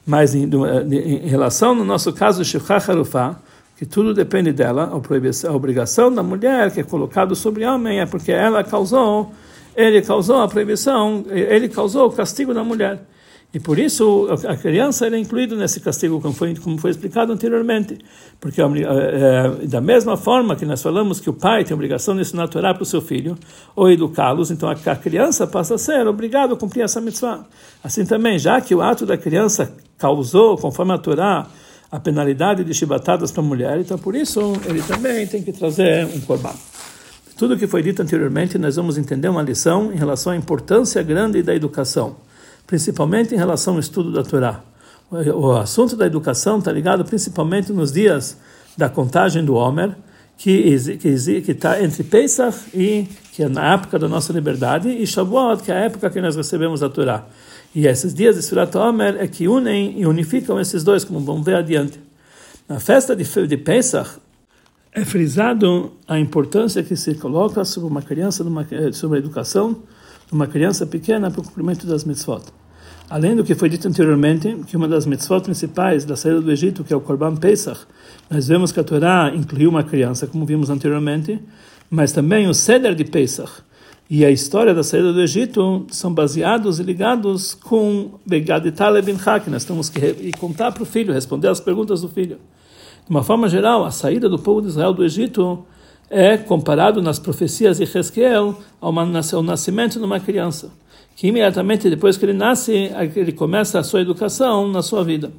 Mas 0.05 0.35
em, 0.35 0.45
em, 0.45 1.29
relação, 1.29 1.75
no 1.75 1.85
nosso 1.85 2.12
caso, 2.12 2.45
Shifcha 2.45 2.75
Harufah, 2.75 3.37
que 3.79 3.87
tudo 3.87 4.12
depende 4.12 4.53
dela, 4.53 4.91
a 4.91 5.53
obrigação 5.53 6.12
da 6.12 6.21
mulher 6.21 6.73
que 6.73 6.81
é 6.81 6.83
colocado 6.83 7.37
sobre 7.37 7.64
homem 7.64 8.01
é 8.01 8.07
porque 8.07 8.33
ela 8.33 8.64
causou, 8.64 9.33
ele 9.77 10.03
causou 10.03 10.41
a 10.41 10.49
proibição, 10.49 11.25
ele 11.29 11.69
causou 11.69 12.09
o 12.09 12.11
castigo 12.11 12.53
da 12.53 12.64
mulher. 12.64 13.01
E 13.55 13.61
por 13.61 13.79
isso 13.79 14.27
a 14.47 14.57
criança 14.57 15.07
era 15.07 15.17
incluída 15.17 15.55
nesse 15.55 15.79
castigo, 15.79 16.21
como 16.21 16.35
foi, 16.35 16.57
como 16.57 16.77
foi 16.77 16.91
explicado 16.91 17.33
anteriormente. 17.33 17.97
Porque 18.41 18.61
é, 18.61 19.67
da 19.67 19.81
mesma 19.81 20.17
forma 20.17 20.57
que 20.57 20.67
nós 20.67 20.83
falamos 20.83 21.21
que 21.21 21.31
o 21.31 21.33
pai 21.33 21.62
tem 21.62 21.73
a 21.73 21.77
obrigação 21.77 22.17
de 22.17 22.23
ensinar 22.23 22.45
a 22.45 22.49
Torá 22.49 22.75
para 22.75 22.83
o 22.83 22.87
seu 22.87 23.01
filho, 23.01 23.38
ou 23.77 23.88
educá-los, 23.88 24.51
então 24.51 24.69
a, 24.69 24.73
a 24.73 24.97
criança 24.97 25.47
passa 25.47 25.77
a 25.77 25.79
ser 25.79 26.07
obrigada 26.09 26.53
a 26.53 26.57
cumprir 26.57 26.83
essa 26.83 27.01
mitzvah. 27.01 27.47
Assim 27.83 28.05
também, 28.05 28.41
já 28.41 28.61
que 28.61 28.75
o 28.75 28.83
ato 28.83 29.07
da 29.07 29.17
criança 29.17 29.73
causou, 29.97 30.59
conforme 30.59 30.93
a 30.93 30.99
Torá, 30.99 31.47
a 31.90 31.98
penalidade 31.98 32.64
de 32.64 32.74
chibatadas 32.74 33.31
para 33.31 33.42
a 33.42 33.46
mulher, 33.46 33.79
então 33.81 33.98
por 33.98 34.14
isso 34.14 34.53
ele 34.66 34.83
também 34.83 35.27
tem 35.27 35.42
que 35.42 35.53
trazer 35.53 36.05
um 36.07 36.20
corban. 36.20 36.53
Tudo 37.37 37.55
o 37.55 37.57
que 37.57 37.66
foi 37.66 37.83
dito 37.83 38.03
anteriormente, 38.03 38.59
nós 38.59 38.77
vamos 38.77 38.98
entender 38.98 39.29
uma 39.29 39.42
lição 39.42 39.92
em 39.92 39.96
relação 39.96 40.33
à 40.33 40.37
importância 40.37 41.03
grande 41.03 41.42
da 41.42 41.55
educação, 41.55 42.16
principalmente 42.66 43.35
em 43.35 43.38
relação 43.38 43.74
ao 43.74 43.81
estudo 43.81 44.12
da 44.12 44.22
Torá. 44.22 44.62
O 45.35 45.53
assunto 45.53 45.96
da 45.96 46.05
educação 46.05 46.59
está 46.59 46.70
ligado 46.70 47.05
principalmente 47.05 47.72
nos 47.72 47.92
dias 47.92 48.37
da 48.77 48.88
contagem 48.90 49.44
do 49.44 49.55
Homer, 49.55 49.96
que 50.37 50.51
está 50.51 51.83
entre 51.83 52.05
Pesach 52.05 52.59
e 52.74 53.09
que 53.33 53.44
é 53.44 53.48
na 53.48 53.74
época 53.74 53.98
da 53.98 54.09
nossa 54.09 54.33
liberdade 54.33 54.88
e 54.88 55.07
Shavuot, 55.07 55.62
que 55.62 55.72
é 55.72 55.77
a 55.77 55.79
época 55.85 56.11
que 56.11 56.20
nós 56.20 56.37
recebemos 56.37 56.83
a 56.83 56.88
Torá. 56.88 57.24
E 57.79 57.87
esses 57.87 58.12
dias 58.12 58.35
de 58.35 58.43
Surat 58.43 58.75
Omer 58.75 59.14
é 59.21 59.29
que 59.29 59.47
unem 59.47 60.01
e 60.01 60.05
unificam 60.05 60.59
esses 60.59 60.83
dois, 60.83 61.05
como 61.05 61.21
vamos 61.21 61.45
ver 61.45 61.55
adiante. 61.55 62.01
Na 62.69 62.81
festa 62.81 63.14
de, 63.14 63.23
de 63.47 63.57
Pesach, 63.57 64.19
é 64.93 65.05
frisado 65.05 65.93
a 66.09 66.19
importância 66.19 66.83
que 66.83 66.97
se 66.97 67.14
coloca 67.14 67.64
sobre 67.64 67.88
uma 67.88 68.03
criança, 68.03 68.45
eh, 68.73 68.91
sobre 68.91 69.19
a 69.19 69.21
educação 69.21 69.75
de 70.27 70.33
uma 70.33 70.49
criança 70.49 70.87
pequena 70.87 71.31
para 71.31 71.41
o 71.41 71.45
cumprimento 71.45 71.87
das 71.87 72.03
mitzvot. 72.03 72.43
Além 73.09 73.37
do 73.37 73.45
que 73.45 73.55
foi 73.55 73.69
dito 73.69 73.87
anteriormente, 73.87 74.57
que 74.67 74.77
uma 74.77 74.88
das 74.88 75.07
mitzvot 75.07 75.43
principais 75.43 76.05
da 76.05 76.17
saída 76.17 76.41
do 76.41 76.51
Egito, 76.51 76.83
que 76.83 76.93
é 76.93 76.97
o 76.97 77.01
Korban 77.01 77.37
Pesach, 77.37 77.83
nós 78.29 78.49
vemos 78.49 78.73
que 78.73 78.81
a 78.81 78.83
Torá 78.83 79.33
incluiu 79.33 79.71
uma 79.71 79.85
criança, 79.85 80.27
como 80.27 80.45
vimos 80.45 80.69
anteriormente, 80.69 81.41
mas 81.88 82.11
também 82.11 82.49
o 82.49 82.55
Seder 82.55 82.97
de 82.97 83.05
Pesach, 83.05 83.62
e 84.11 84.25
a 84.25 84.31
história 84.31 84.75
da 84.75 84.83
saída 84.83 85.12
do 85.12 85.21
Egito 85.21 85.87
são 85.90 86.14
baseados 86.14 86.81
e 86.81 86.83
ligados 86.83 87.53
com 87.53 88.12
Begad 88.25 88.64
bin 89.05 89.18
Hak. 89.23 89.51
Nós 89.51 89.64
temos 89.64 89.90
que 89.90 90.33
contar 90.38 90.73
para 90.73 90.83
o 90.83 90.87
filho, 90.87 91.12
responder 91.12 91.49
às 91.49 91.61
perguntas 91.61 92.01
do 92.01 92.09
filho. 92.09 92.38
De 93.05 93.11
uma 93.11 93.23
forma 93.23 93.51
geral, 93.51 93.85
a 93.85 93.90
saída 93.90 94.27
do 94.27 94.38
povo 94.38 94.62
de 94.62 94.68
Israel 94.68 94.94
do 94.94 95.05
Egito 95.05 95.62
é 96.09 96.38
comparado 96.38 97.03
nas 97.03 97.18
profecias 97.18 97.77
de 97.77 97.85
Ezequiel 97.85 98.57
ao 98.81 98.92
nascimento 99.42 99.99
de 99.99 100.05
uma 100.05 100.18
criança, 100.18 100.71
que 101.14 101.27
imediatamente 101.27 101.90
depois 101.90 102.16
que 102.16 102.25
ele 102.25 102.33
nasce, 102.33 102.90
ele 103.14 103.33
começa 103.33 103.79
a 103.79 103.83
sua 103.83 104.01
educação 104.01 104.68
na 104.68 104.81
sua 104.81 105.05
vida. 105.05 105.31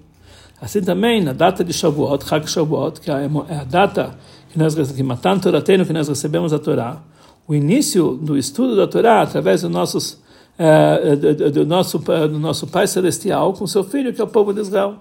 Assim 0.62 0.82
também, 0.82 1.23
na 1.23 1.34
data 1.34 1.63
de 1.63 1.73
Shavuot, 1.73 2.23
Chag 2.23 2.47
Shavuot, 2.47 3.01
que 3.01 3.10
é 3.10 3.13
a 3.15 3.63
data 3.63 4.15
que 4.51 4.60
nós 4.60 4.75
que 4.75 5.01
Matan 5.01 5.39
Torateno, 5.39 5.86
que 5.88 5.93
nós 5.93 6.08
recebemos 6.08 6.53
a 6.53 6.60
Torá, 6.60 7.01
o 7.49 7.55
início 7.55 8.12
do 8.12 8.38
estudo 8.38 8.75
da 8.75 8.85
Torá 8.85 9.23
através 9.23 9.63
dos 9.63 9.71
nossos, 9.71 10.13
uh, 10.13 11.17
do, 11.17 11.51
do, 11.51 11.65
nosso, 11.65 11.97
do 11.97 12.38
nosso 12.38 12.67
Pai 12.67 12.85
Celestial 12.85 13.53
com 13.53 13.65
seu 13.65 13.83
filho, 13.83 14.13
que 14.13 14.21
é 14.21 14.23
o 14.23 14.27
povo 14.27 14.53
de 14.53 14.62
Israel. 14.62 14.97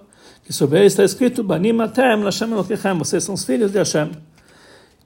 Que 0.46 0.52
sobre 0.54 0.78
ele 0.78 0.86
está 0.86 1.04
escrito, 1.04 1.44
Banim 1.44 1.78
Atem 1.78 2.24
Lashem 2.24 2.50
Elokechem, 2.50 2.96
vocês 2.96 3.22
são 3.22 3.34
os 3.34 3.44
filhos 3.44 3.70
de 3.70 3.76
Hashem. 3.76 4.12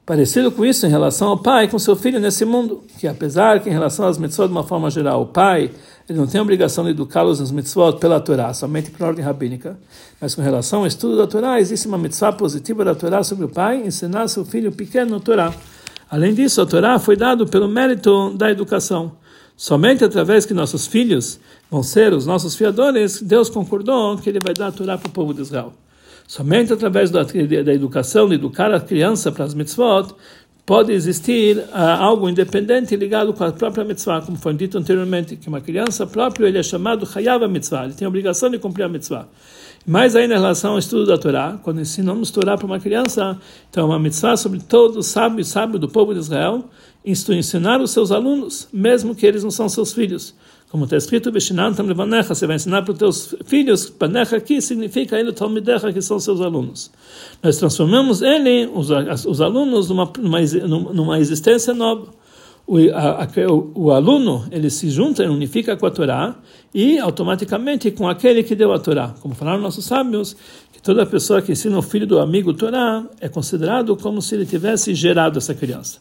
Parecido 0.07 0.53
com 0.53 0.65
isso 0.65 0.87
em 0.87 0.89
relação 0.89 1.31
ao 1.31 1.39
pai 1.39 1.67
com 1.67 1.81
seu 1.81 1.97
filho 1.97 2.21
nesse 2.21 2.45
mundo, 2.45 2.85
que 3.01 3.09
apesar 3.09 3.59
que 3.59 3.69
em 3.69 3.73
relação 3.73 4.07
às 4.07 4.19
mitzvot 4.19 4.47
de 4.47 4.53
uma 4.53 4.63
forma 4.63 4.89
geral, 4.89 5.23
o 5.23 5.27
pai 5.27 5.69
ele 6.09 6.19
não 6.19 6.29
tem 6.29 6.39
a 6.39 6.43
obrigação 6.43 6.85
de 6.85 6.91
educá-los 6.91 7.41
nas 7.41 7.51
mitzvot 7.51 7.99
pela 7.99 8.21
Torá, 8.21 8.55
somente 8.55 8.93
por 8.93 9.05
ordem 9.05 9.25
rabínica, 9.25 9.77
mas 10.21 10.33
com 10.33 10.43
relação 10.43 10.81
ao 10.81 10.87
estudo 10.87 11.17
da 11.17 11.27
Torá, 11.27 11.59
existe 11.59 11.89
uma 11.89 11.99
mitzvah 11.99 12.33
positiva 12.33 12.85
da 12.85 12.95
Torá 12.95 13.25
sobre 13.25 13.47
o 13.47 13.49
pai, 13.49 13.83
ensinar 13.85 14.29
seu 14.29 14.45
filho 14.45 14.71
pequeno 14.71 15.19
Torá. 15.19 15.53
Além 16.13 16.35
disso, 16.35 16.61
a 16.61 16.67
Torá 16.67 16.99
foi 16.99 17.17
dado 17.17 17.47
pelo 17.47 17.67
mérito 17.67 18.35
da 18.37 18.51
educação. 18.51 19.13
Somente 19.57 20.05
através 20.05 20.45
que 20.45 20.53
nossos 20.53 20.87
filhos 20.87 21.41
vão 21.71 21.83
ser 21.83 22.13
os 22.13 22.27
nossos 22.27 22.55
fiadores, 22.55 23.23
Deus 23.23 23.49
concordou 23.49 24.19
que 24.19 24.29
Ele 24.29 24.39
vai 24.39 24.53
dar 24.53 24.67
a 24.67 24.73
Torá 24.73 24.99
para 24.99 25.09
o 25.09 25.11
povo 25.11 25.33
de 25.33 25.41
Israel. 25.41 25.73
Somente 26.29 26.71
através 26.71 27.11
da, 27.11 27.23
da 27.23 27.73
educação, 27.73 28.29
de 28.29 28.35
educar 28.35 28.71
a 28.75 28.79
criança 28.79 29.33
para 29.33 29.47
as 29.47 29.55
mitzvot, 29.55 30.15
pode 30.67 30.93
existir 30.93 31.57
uh, 31.57 31.65
algo 31.99 32.29
independente 32.29 32.95
ligado 32.95 33.33
com 33.33 33.45
a 33.45 33.51
própria 33.51 33.83
mitzvah, 33.83 34.21
como 34.21 34.37
foi 34.37 34.53
dito 34.53 34.77
anteriormente, 34.77 35.37
que 35.37 35.49
uma 35.49 35.63
criança 35.63 36.07
própria 36.07 36.47
ele 36.47 36.59
é 36.59 36.63
chamado 36.63 37.09
Hayav 37.15 37.49
mitzvah, 37.49 37.87
ele 37.87 37.95
tem 37.95 38.05
a 38.05 38.09
obrigação 38.11 38.51
de 38.51 38.59
cumprir 38.59 38.83
a 38.85 38.89
mitzvah. 38.89 39.27
Mais 39.85 40.15
ainda 40.15 40.35
em 40.35 40.37
relação 40.37 40.73
ao 40.73 40.79
estudo 40.79 41.07
da 41.07 41.19
Torá, 41.19 41.59
quando 41.63 41.81
ensinamos 41.81 42.31
Torá 42.31 42.57
para 42.57 42.67
uma 42.67 42.79
criança, 42.79 43.37
então 43.69 43.85
é 43.85 43.87
uma 43.87 43.99
mitzvah 43.99 44.37
sobre 44.37 44.61
todo 44.61 44.99
o 44.99 45.03
sábio 45.03 45.41
e 45.41 45.45
sábio 45.45 45.79
do 45.79 45.89
povo 45.89 46.15
de 46.15 46.21
Israel, 46.21 46.65
ensinar 47.05 47.81
os 47.81 47.91
seus 47.91 48.13
alunos, 48.13 48.69
mesmo 48.73 49.15
que 49.15 49.27
eles 49.27 49.43
não 49.43 49.51
são 49.51 49.69
seus 49.69 49.93
filhos. 49.93 50.35
Como 50.71 50.85
está 50.85 50.97
escrito, 50.97 51.31
você 51.31 52.47
vai 52.47 52.57
ensinar 52.57 52.83
para 52.83 52.93
os 52.93 52.99
teus 52.99 53.35
filhos, 53.45 53.91
Panecha 53.91 54.37
aqui 54.37 54.63
significa 54.63 55.19
ele 55.19 55.33
Talmidecha, 55.33 55.93
que 55.93 56.01
são 56.01 56.19
seus 56.19 56.41
alunos. 56.41 56.91
Nós 57.43 57.59
transformamos 57.59 58.23
ele, 58.23 58.71
os, 58.73 58.89
os 59.27 59.41
alunos, 59.41 59.91
numa, 59.91 60.11
numa, 60.19 60.93
numa 60.93 61.19
existência 61.19 61.75
nova. 61.75 62.07
O, 62.73 62.79
a, 62.95 63.29
o, 63.53 63.73
o, 63.75 63.91
aluno 63.91 64.47
ele 64.51 64.71
se 64.71 64.89
junta, 64.89 65.23
ele 65.23 65.31
unifica 65.31 65.77
com 65.77 65.85
a 65.85 65.91
Torá 65.91 66.37
e 66.73 66.99
automaticamente 66.99 67.91
com 67.91 68.09
aquele 68.09 68.43
que 68.43 68.55
deu 68.55 68.73
a 68.73 68.79
Torá. 68.79 69.15
Como 69.21 69.35
falaram 69.35 69.61
nossos 69.61 69.85
sábios, 69.85 70.35
que 70.73 70.81
toda 70.81 71.05
pessoa 71.05 71.43
que 71.43 71.53
ensina 71.53 71.77
o 71.77 71.83
filho 71.83 72.07
do 72.07 72.19
amigo 72.19 72.55
Torá 72.55 73.05
é 73.21 73.29
considerado 73.29 73.95
como 73.95 74.23
se 74.23 74.35
ele 74.35 74.47
tivesse 74.47 74.95
gerado 74.95 75.37
essa 75.37 75.55
criança. 75.55 75.99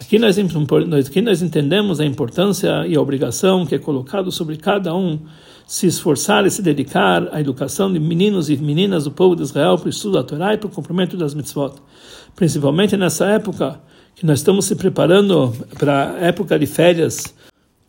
Aqui 0.00 0.20
nós, 0.20 0.38
aqui 0.38 1.20
nós 1.20 1.42
entendemos 1.42 1.98
a 1.98 2.04
importância 2.04 2.86
e 2.86 2.94
a 2.94 3.00
obrigação 3.00 3.66
que 3.66 3.74
é 3.74 3.78
colocado 3.80 4.30
sobre 4.30 4.56
cada 4.56 4.94
um 4.94 5.18
se 5.66 5.88
esforçar 5.88 6.46
e 6.46 6.50
se 6.52 6.62
dedicar 6.62 7.28
à 7.34 7.40
educação 7.40 7.92
de 7.92 7.98
meninos 7.98 8.48
e 8.48 8.56
meninas 8.56 9.02
do 9.02 9.10
povo 9.10 9.34
de 9.34 9.42
Israel 9.42 9.76
para 9.76 9.86
o 9.88 9.90
estudo 9.90 10.14
da 10.14 10.22
Torá 10.22 10.54
e 10.54 10.58
para 10.58 10.68
o 10.68 10.70
cumprimento 10.70 11.16
das 11.16 11.34
mitzvot. 11.34 11.74
Principalmente 12.36 12.96
nessa 12.96 13.26
época 13.26 13.80
que 14.18 14.26
nós 14.26 14.40
estamos 14.40 14.64
se 14.64 14.74
preparando 14.74 15.54
para 15.78 16.10
a 16.10 16.18
época 16.26 16.58
de 16.58 16.66
férias. 16.66 17.32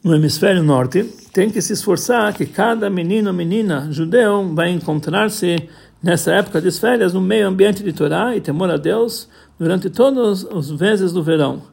No 0.04 0.16
hemisfério 0.16 0.62
norte, 0.62 1.04
tem 1.34 1.50
que 1.50 1.60
se 1.60 1.74
esforçar 1.74 2.32
que 2.36 2.46
cada 2.46 2.88
menino 2.88 3.30
ou 3.30 3.36
menina 3.36 3.88
judeu 3.92 4.54
vai 4.54 4.70
encontrar-se 4.70 5.68
nessa 6.04 6.32
época 6.32 6.62
de 6.62 6.70
férias 6.72 7.14
no 7.14 7.20
meio 7.20 7.48
ambiente 7.48 7.84
de 7.84 7.92
Torá 7.92 8.36
e 8.36 8.42
temor 8.42 8.70
a 8.70 8.78
Deus 8.78 9.28
durante 9.58 9.90
todos 9.90 10.44
os 10.44 10.72
meses 10.80 11.12
do 11.12 11.24
verão. 11.24 11.64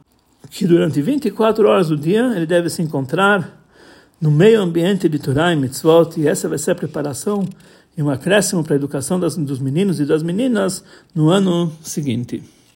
Que 0.49 0.65
durante 0.65 1.03
24 1.03 1.67
horas 1.67 1.89
do 1.89 1.95
dia 1.95 2.33
ele 2.35 2.47
deve 2.47 2.67
se 2.71 2.81
encontrar 2.81 3.63
no 4.19 4.31
meio 4.31 4.59
ambiente 4.59 5.07
de 5.07 5.19
Torah 5.19 5.53
e 5.53 5.55
Mitzvot, 5.55 6.19
e 6.19 6.27
essa 6.27 6.49
vai 6.49 6.57
ser 6.57 6.71
a 6.71 6.75
preparação 6.75 7.47
e 7.95 8.01
um 8.01 8.09
acréscimo 8.09 8.63
para 8.63 8.73
a 8.73 8.77
educação 8.77 9.19
das, 9.19 9.37
dos 9.37 9.59
meninos 9.59 9.99
e 9.99 10.05
das 10.05 10.23
meninas 10.23 10.83
no 11.13 11.29
ano 11.29 11.71
seguinte. 11.83 12.56